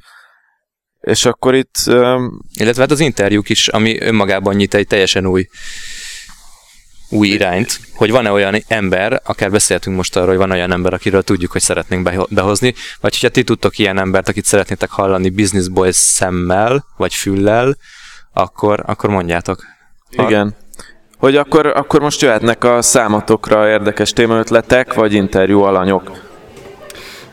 [1.01, 1.77] És akkor itt...
[1.87, 2.39] Um...
[2.53, 5.47] Illetve hát az interjúk is, ami önmagában nyit egy teljesen új
[7.15, 11.23] új irányt, hogy van-e olyan ember, akár beszéltünk most arról, hogy van olyan ember, akiről
[11.23, 15.97] tudjuk, hogy szeretnénk behozni, vagy hogyha ti tudtok ilyen embert, akit szeretnétek hallani Business Boys
[15.97, 17.77] szemmel, vagy füllel,
[18.33, 19.65] akkor, akkor mondjátok.
[20.11, 20.55] Igen.
[21.19, 26.11] hogy akkor, akkor most jöhetnek a számotokra érdekes témaötletek, vagy interjú alanyok.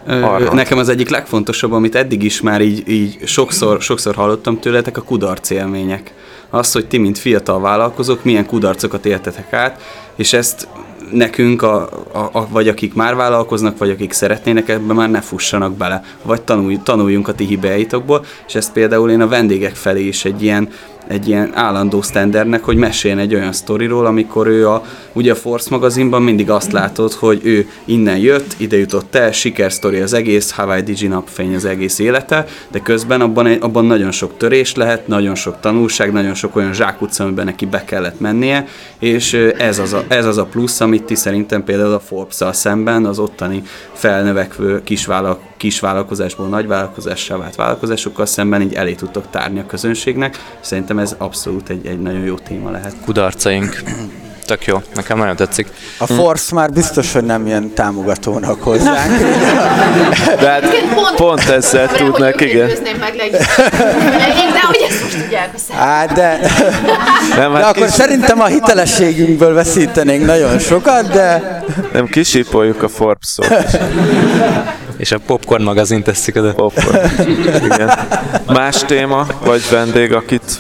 [0.08, 0.54] Arra.
[0.54, 5.02] Nekem az egyik legfontosabb, amit eddig is már így, így sokszor, sokszor hallottam tőletek, a
[5.02, 6.14] kudarc élmények.
[6.54, 9.82] Az, hogy ti, mint fiatal vállalkozók, milyen kudarcokat éltetek át,
[10.16, 10.68] és ezt
[11.12, 15.74] nekünk, a, a, a, vagy akik már vállalkoznak, vagy akik szeretnének ebbe már ne fussanak
[15.74, 20.26] bele, vagy tanulj, tanuljunk a ti hibáitokból, és ezt például én a vendégek felé is
[20.26, 20.70] egy ilyen
[21.12, 24.84] egy ilyen állandó standardnek, hogy meséljen egy olyan sztoriról, amikor ő a,
[25.14, 30.00] ugye a Force magazinban mindig azt látod, hogy ő innen jött, ide jutott el, sikersztori
[30.00, 34.76] az egész, Hawaii Digi napfény az egész élete, de közben abban, abban nagyon sok törés
[34.76, 38.68] lehet, nagyon sok tanulság, nagyon sok olyan zsákutca, amiben neki be kellett mennie,
[39.00, 43.06] és ez az a, ez az a plusz, amit ti szerintem például a forbes szemben
[43.06, 43.64] az ottani
[43.94, 50.38] felnövekvő kisvállalkozások kisvállalkozásból nagyvállalkozássá vált vállalkozásokkal szemben így elé tudtok tárni a közönségnek.
[50.62, 52.94] Szerintem ez abszolút egy, egy nagyon jó téma lehet.
[53.06, 53.84] Kudarcaink.
[54.46, 55.68] Tök jó, nekem nagyon tetszik.
[55.98, 56.56] A Force hm.
[56.56, 59.18] már biztos, hogy nem ilyen támogatónak hozzánk.
[60.40, 60.62] De hát
[60.94, 62.70] pont, pont ezzel tudnak, igen.
[63.00, 63.42] meg legyen.
[64.54, 66.40] De hogy ezt most tudják Á, de,
[67.36, 67.94] nem, hát de akkor kis...
[67.94, 71.64] szerintem a hitelességünkből veszítenénk nagyon sokat, de...
[71.94, 73.48] Nem kisipoljuk a Forbes-ot.
[74.98, 76.54] És a Popcorn magazin teszik oda.
[76.54, 77.30] Popcorn.
[77.64, 77.92] Igen.
[78.48, 80.60] Más téma, vagy vendég, akit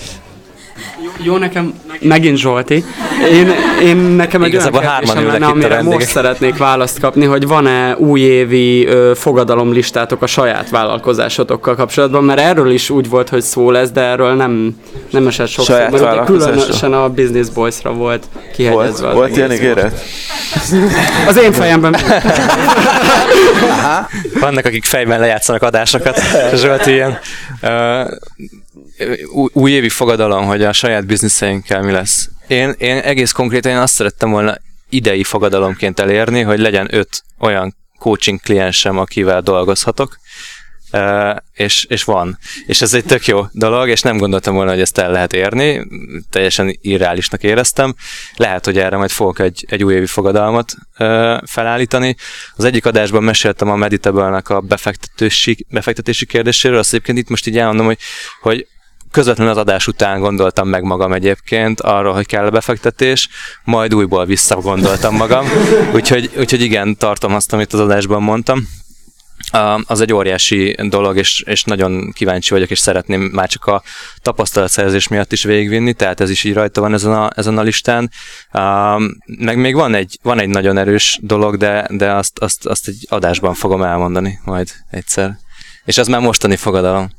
[1.23, 2.83] jó, nekem megint Zsolti.
[3.31, 3.51] Én,
[3.83, 8.85] én nekem egy Igazából olyan kérdésem lenne, amire most szeretnék választ kapni, hogy van-e újévi
[8.85, 14.01] ö, fogadalomlistátok a saját vállalkozásotokkal kapcsolatban, mert erről is úgy volt, hogy szó lesz, de
[14.01, 14.75] erről nem,
[15.09, 19.05] nem esett sok szó, mert ugye különösen a Business Boys-ra volt kihegyezve.
[19.05, 20.03] Volt, volt ilyen ígéret?
[21.27, 21.95] Az én fejemben.
[24.39, 26.21] Vannak, akik fejben lejátszanak adásokat,
[26.55, 27.19] Zsolti ilyen.
[27.61, 27.69] Uh,
[29.53, 32.29] újévi fogadalom, hogy a saját bizniszeinkkel mi lesz.
[32.47, 34.57] Én, én egész konkrétan én azt szerettem volna
[34.89, 40.19] idei fogadalomként elérni, hogy legyen öt olyan coaching kliensem, akivel dolgozhatok,
[41.53, 42.37] és, és van.
[42.65, 45.87] És ez egy tök jó dolog, és nem gondoltam volna, hogy ezt el lehet érni,
[46.29, 47.95] teljesen irreálisnak éreztem.
[48.35, 50.73] Lehet, hogy erre majd fogok egy, egy újévi fogadalmat
[51.45, 52.15] felállítani.
[52.55, 57.57] Az egyik adásban meséltem a Meditable-nek a befektetési, befektetési kérdéséről, azt egyébként itt most így
[57.57, 57.99] elmondom, hogy,
[58.41, 58.67] hogy
[59.11, 63.29] közvetlenül az adás után gondoltam meg magam egyébként arról, hogy kell a befektetés,
[63.63, 65.45] majd újból visszagondoltam magam.
[65.95, 68.67] Úgyhogy, úgyhogy igen, tartom azt, amit az adásban mondtam.
[69.85, 73.83] Az egy óriási dolog, és, és nagyon kíváncsi vagyok, és szeretném már csak a
[74.21, 78.11] tapasztalatszerzés miatt is végigvinni, tehát ez is így rajta van ezen a, ezen a listán.
[79.25, 83.05] Meg még van egy, van egy nagyon erős dolog, de, de azt, azt, azt egy
[83.09, 85.37] adásban fogom elmondani majd egyszer.
[85.85, 87.09] És az már mostani fogadalom.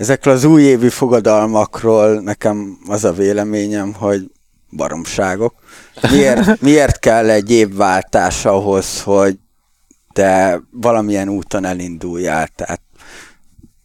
[0.00, 4.30] Ezekről az újévi fogadalmakról nekem az a véleményem, hogy
[4.70, 5.54] baromságok.
[6.10, 9.38] Miért, miért kell egy évváltás ahhoz, hogy
[10.12, 12.48] te valamilyen úton elinduljál?
[12.56, 12.80] Tehát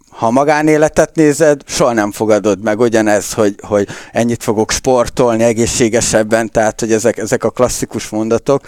[0.10, 6.80] ha magánéletet nézed, soha nem fogadod meg ugyanez, hogy, hogy ennyit fogok sportolni egészségesebben, tehát
[6.80, 8.62] hogy ezek, ezek a klasszikus mondatok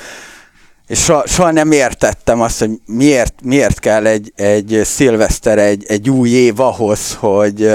[0.88, 6.10] és soha, soha nem értettem azt, hogy miért, miért kell egy, egy szilveszter, egy, egy
[6.10, 7.72] új év ahhoz, hogy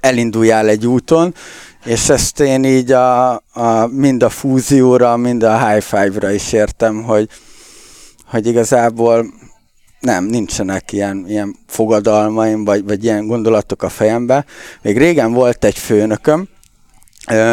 [0.00, 1.34] elinduljál egy úton,
[1.84, 7.02] és ezt én így a, a, mind a fúzióra, mind a high five-ra is értem,
[7.02, 7.28] hogy,
[8.26, 9.26] hogy igazából
[10.00, 14.44] nem, nincsenek ilyen, ilyen fogadalmaim, vagy, vagy ilyen gondolatok a fejembe.
[14.82, 16.48] Még régen volt egy főnököm,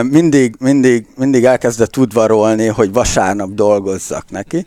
[0.02, 4.65] mindig, mindig, mindig elkezdett udvarolni, hogy vasárnap dolgozzak neki,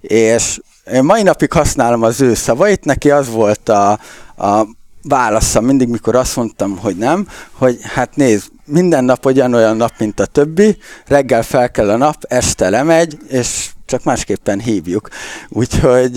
[0.00, 0.60] és
[0.92, 3.90] én mai napig használom az ő szavait, neki az volt a,
[4.36, 4.66] a
[5.02, 10.20] válasza mindig, mikor azt mondtam, hogy nem, hogy hát nézd, minden nap olyan nap, mint
[10.20, 10.76] a többi,
[11.06, 15.08] reggel fel kell a nap, este lemegy, és csak másképpen hívjuk.
[15.48, 16.16] Úgyhogy...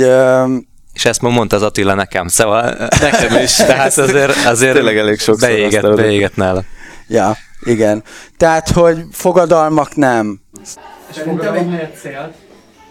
[0.94, 5.20] És ezt ma mondta az Attila nekem, szóval nekem is, tehát azért, azért Tényleg elég
[5.20, 6.64] sokszor beégett, beégett nála.
[7.08, 8.04] Ja, igen.
[8.38, 10.42] Tehát, hogy fogadalmak nem.
[11.10, 12.34] És fogadalom helyett cél?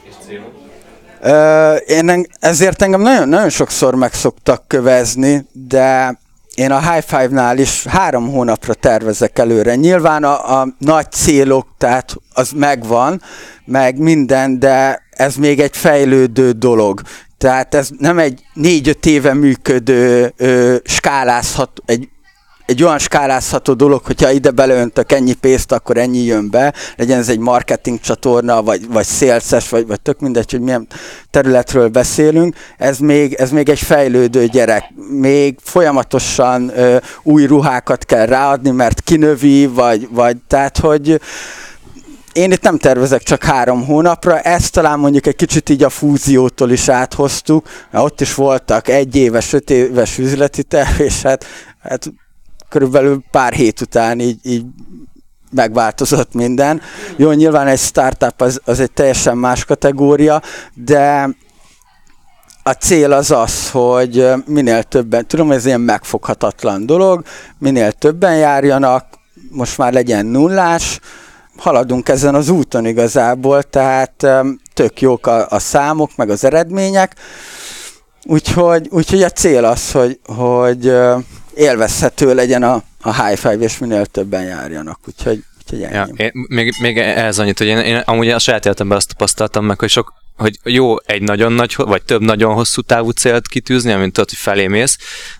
[0.02, 0.66] És célok?
[1.86, 6.18] én ezért engem nagyon, nagyon sokszor meg szoktak kövezni, de
[6.54, 9.74] én a High Five-nál is három hónapra tervezek előre.
[9.74, 13.22] Nyilván a, a nagy célok, tehát az megvan,
[13.64, 17.00] meg minden, de ez még egy fejlődő dolog.
[17.38, 22.08] Tehát ez nem egy négy-öt éve működő, ö, skálázhat, egy
[22.68, 27.28] egy olyan skálázható dolog, hogyha ide beleöntök ennyi pénzt, akkor ennyi jön be, legyen ez
[27.28, 30.86] egy marketing csatorna, vagy, vagy szélszes, vagy, vagy tök mindegy, hogy milyen
[31.30, 34.84] területről beszélünk, ez még, ez még egy fejlődő gyerek.
[35.10, 41.20] Még folyamatosan ö, új ruhákat kell ráadni, mert kinövi, vagy, vagy tehát, hogy
[42.32, 46.70] én itt nem tervezek csak három hónapra, ezt talán mondjuk egy kicsit így a fúziótól
[46.70, 51.44] is áthoztuk, mert ott is voltak egy éves, öt éves üzleti terv, és hát,
[51.82, 52.12] hát
[52.68, 54.64] körülbelül pár hét után így, így
[55.50, 56.80] megváltozott minden.
[57.16, 60.42] Jó, nyilván egy startup az, az egy teljesen más kategória,
[60.74, 61.28] de
[62.62, 67.22] a cél az az, hogy minél többen, tudom, ez ilyen megfoghatatlan dolog,
[67.58, 69.04] minél többen járjanak,
[69.50, 71.00] most már legyen nullás,
[71.56, 74.26] haladunk ezen az úton igazából, tehát
[74.74, 77.14] tök jók a, a számok, meg az eredmények,
[78.24, 80.92] úgyhogy, úgyhogy a cél az, hogy, hogy
[81.58, 85.94] élvezhető legyen a, a high five, és minél többen járjanak, úgyhogy, úgyhogy ennyi.
[85.94, 89.64] Ja, én, még, még ez annyit, hogy én, én amúgy a saját életemben azt tapasztaltam
[89.64, 93.92] meg, hogy sok hogy jó egy nagyon nagy, vagy több nagyon hosszú távú célt kitűzni,
[93.92, 94.84] amint tudod, hogy felé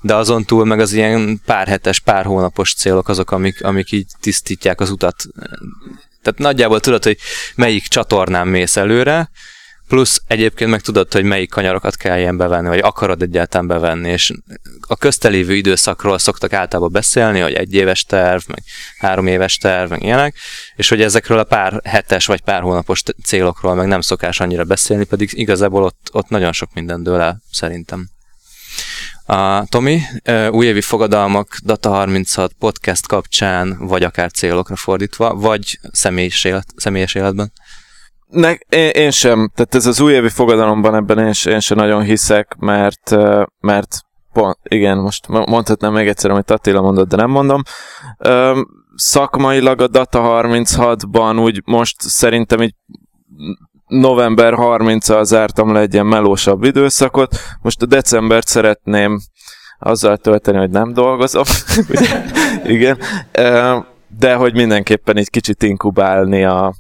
[0.01, 4.07] de azon túl meg az ilyen pár hetes, pár hónapos célok azok, amik, amik így
[4.21, 5.25] tisztítják az utat.
[6.23, 7.19] Tehát nagyjából tudod, hogy
[7.55, 9.31] melyik csatornán mész előre,
[9.89, 14.33] plusz egyébként meg tudod, hogy melyik kanyarokat kell ilyen bevenni, vagy akarod egyáltalán bevenni, és
[14.81, 18.63] a köztelévő időszakról szoktak általában beszélni, hogy egy éves terv, meg
[18.99, 20.37] három éves terv, meg ilyenek,
[20.77, 25.05] és hogy ezekről a pár hetes vagy pár hónapos célokról meg nem szokás annyira beszélni,
[25.05, 28.09] pedig igazából ott, ott nagyon sok minden dől el, szerintem.
[29.25, 30.01] A Tomi,
[30.51, 37.53] újévi fogadalmak Data 36 podcast kapcsán, vagy akár célokra fordítva, vagy személyes, élet, személyes életben?
[38.29, 42.57] Ne, én, én sem, tehát ez az újévi fogadalomban ebben én, én sem nagyon hiszek,
[42.59, 43.17] mert,
[43.61, 44.01] mert
[44.33, 47.63] pont, igen, most mondhatnám még egyszer, amit Attila mondott, de nem mondom.
[48.95, 52.75] Szakmailag a Data 36-ban úgy most szerintem így
[53.87, 59.21] november 30-al zártam le egy ilyen melósabb időszakot, most a decembert szeretném
[59.79, 61.45] azzal tölteni, hogy nem dolgozom,
[62.65, 62.99] igen,
[64.19, 66.75] de hogy mindenképpen egy kicsit inkubálni a,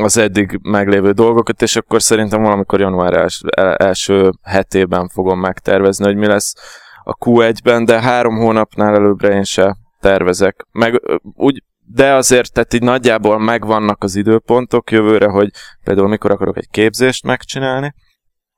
[0.00, 3.42] az eddig meglévő dolgokat, és akkor szerintem valamikor január els,
[3.76, 6.54] első hetében fogom megtervezni, hogy mi lesz
[7.02, 10.66] a Q1-ben, de három hónapnál előbbre én se tervezek.
[10.72, 11.00] Meg
[11.34, 15.50] úgy, de azért, tehát így nagyjából megvannak az időpontok jövőre, hogy
[15.84, 17.94] például mikor akarok egy képzést megcsinálni,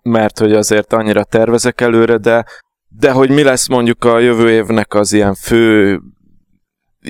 [0.03, 2.45] mert hogy azért annyira tervezek előre, de,
[2.89, 5.99] de hogy mi lesz mondjuk a jövő évnek az ilyen fő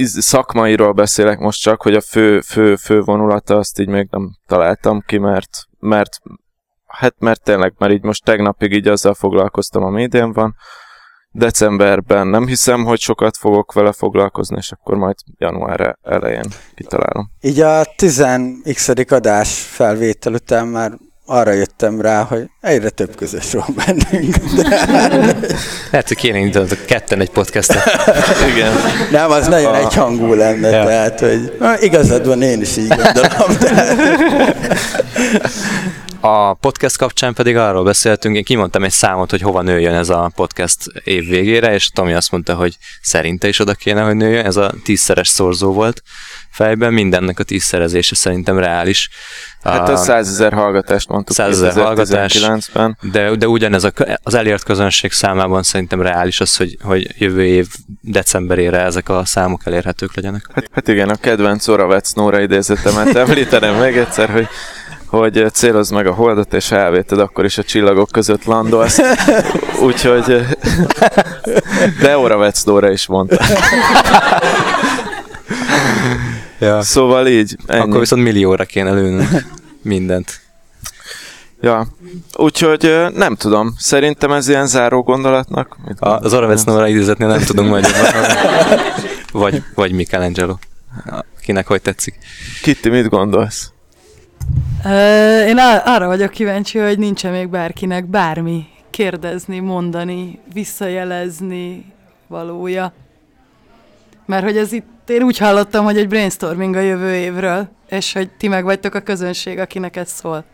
[0.05, 5.03] szakmairól beszélek most csak, hogy a fő, fő, fő vonulata azt így még nem találtam
[5.07, 6.19] ki, mert, mert
[6.87, 10.55] hát mert tényleg, mert így most tegnapig így azzal foglalkoztam, ami idén van,
[11.33, 17.31] decemberben nem hiszem, hogy sokat fogok vele foglalkozni, és akkor majd január elején kitalálom.
[17.41, 20.93] Így a 10x adás felvétel után már
[21.31, 24.36] arra jöttem rá, hogy egyre több közös van bennünk.
[24.36, 24.86] De...
[25.90, 27.82] Lehet, hogy kéne indulni ketten egy podcastot.
[28.55, 28.73] Igen.
[29.11, 30.85] Nem, az nagyon egy hangú lenne, ja.
[30.85, 33.57] tehát, hogy igazad van, én is így gondolom.
[33.61, 33.85] De...
[36.21, 40.31] A podcast kapcsán pedig arról beszéltünk, én kimondtam egy számot, hogy hova nőjön ez a
[40.35, 44.57] podcast év végére, és Tomi azt mondta, hogy szerinte is oda kéne, hogy nőjön, ez
[44.57, 46.03] a tízszeres szorzó volt
[46.51, 49.11] fejben, mindennek a tízszerezése szerintem reális.
[49.63, 53.93] Hát a 100 ezer hallgatást mondtuk 100 ezer hallgatás, ben de, de ugyanez a,
[54.23, 57.67] az elért közönség számában szerintem reális az, hogy, hogy jövő év
[58.01, 60.51] decemberére ezek a számok elérhetők legyenek.
[60.55, 64.49] Hát, hát igen, a kedvenc Oravec Nóra idézetemet említenem meg egyszer, hogy
[65.11, 68.99] hogy célozd meg a holdat, és elvéted, akkor is a csillagok között landolsz.
[69.87, 70.47] Úgyhogy...
[72.01, 73.45] De Oravec Nóra is mondta.
[76.61, 76.82] Ja.
[76.82, 77.57] Szóval így.
[77.66, 77.81] Ennyi.
[77.81, 79.28] Akkor viszont millióra kéne lőnünk
[79.82, 80.41] mindent.
[81.61, 81.87] Ja,
[82.37, 85.77] úgyhogy nem tudom, szerintem ez ilyen záró gondolatnak.
[85.99, 87.87] A, az Oravec Nóra idézetnél nem tudunk majd
[89.32, 90.57] vagy, vagy Michelangelo.
[91.43, 92.15] Kinek hogy tetszik.
[92.62, 93.73] Kitty, mit gondolsz?
[95.47, 101.93] Én arra vagyok kíváncsi, hogy nincs még bárkinek bármi kérdezni, mondani, visszajelezni
[102.27, 102.93] valója.
[104.27, 108.31] Mert hogy ez itt, én úgy hallottam, hogy egy brainstorming a jövő évről, és hogy
[108.39, 110.45] ti meg vagytok a közönség, akinek ez szól.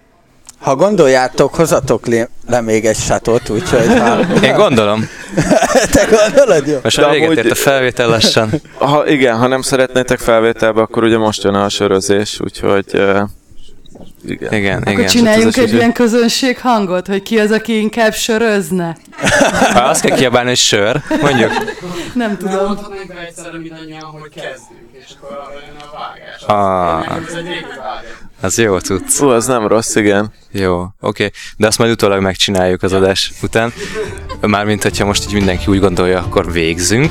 [0.59, 3.87] Ha gondoljátok, hozatok le, le még egy satot, úgyhogy...
[3.87, 4.19] Ha...
[4.43, 5.09] Én gondolom.
[5.93, 6.79] Te gondolod, jó?
[6.83, 8.51] Most a véget ért a felvétel lassan.
[8.79, 12.87] Ha, igen, ha nem szeretnétek felvételbe, akkor ugye most jön a sörözés, úgyhogy...
[12.93, 13.21] Uh,
[14.31, 14.79] igen, igen.
[14.81, 15.07] Akkor igen.
[15.07, 18.97] csináljunk egy ilyen közönség hangot, hogy ki az, aki inkább sörözne.
[19.73, 21.51] Ha azt kell kiabálni, hogy sör, mondjuk.
[22.15, 22.65] Nem tudom.
[22.67, 26.43] Mondhatnánk be egyszerre mindannyian, hogy kezdünk, és akkor a vágás.
[26.47, 28.11] Ah, Ez egy régi vágás.
[28.41, 29.21] az jó tudsz.
[29.21, 30.33] Ú, az nem rossz, igen.
[30.51, 30.91] Jó, oké.
[31.01, 31.31] Okay.
[31.57, 33.73] De azt majd utólag megcsináljuk az adás után.
[34.41, 37.11] Mármint, hogyha most így mindenki úgy gondolja, akkor végzünk.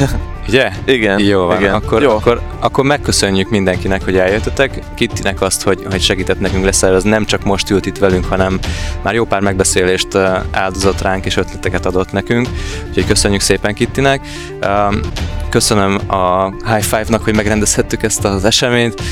[0.50, 0.70] Ugye?
[0.84, 1.18] Igen.
[1.18, 1.74] Jó van, igen.
[1.74, 2.10] Akkor, Jó.
[2.10, 4.82] Akkor, akkor megköszönjük mindenkinek, hogy eljöttetek.
[4.94, 7.10] Kittinek azt, hogy, hogy segített nekünk leszervezni.
[7.10, 8.58] Nem csak most ült itt velünk, hanem
[9.02, 10.14] már jó pár megbeszélést
[10.50, 12.48] áldozott ránk, és ötleteket adott nekünk.
[12.88, 14.20] Úgyhogy köszönjük szépen Kittinek.
[15.48, 19.02] Köszönöm a High Five-nak, hogy megrendezhettük ezt az eseményt,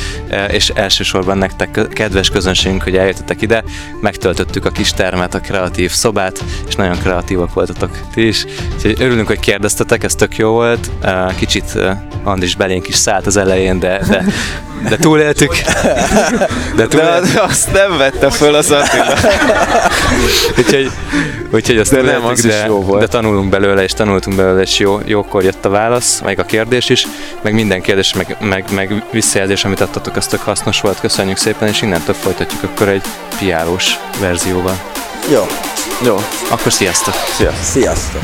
[0.51, 3.65] és elsősorban nektek, kedves közönségünk, hogy eljöttetek ide.
[4.01, 8.45] Megtöltöttük a kis termet, a kreatív szobát, és nagyon kreatívak voltatok ti is.
[8.75, 10.91] Úgyhogy örülünk, hogy kérdeztetek, ez tök jó volt.
[11.39, 11.79] Kicsit
[12.25, 14.25] Andris belénk is szállt az elején, de, de,
[14.89, 15.53] de túléltük.
[15.53, 16.47] De
[16.77, 17.41] De túléltük.
[17.43, 19.15] azt nem vette föl az Attila.
[20.59, 20.91] úgyhogy,
[21.53, 23.01] úgyhogy azt De nem, az is de, jó volt.
[23.01, 26.89] de tanulunk belőle, és tanultunk belőle, és jó, jókor jött a válasz, meg a kérdés
[26.89, 27.07] is,
[27.43, 31.69] meg minden kérdés, meg, meg, meg visszajelzés, amit adtatok, az tök hasznos volt, köszönjük szépen,
[31.69, 33.03] és innentől folytatjuk akkor egy
[33.39, 34.79] piálós verzióval.
[35.31, 35.47] Jó,
[36.03, 36.17] Jó.
[36.51, 37.15] Akkor sziasztok!
[37.15, 37.65] Sziasztok!
[37.65, 38.23] sziasztok!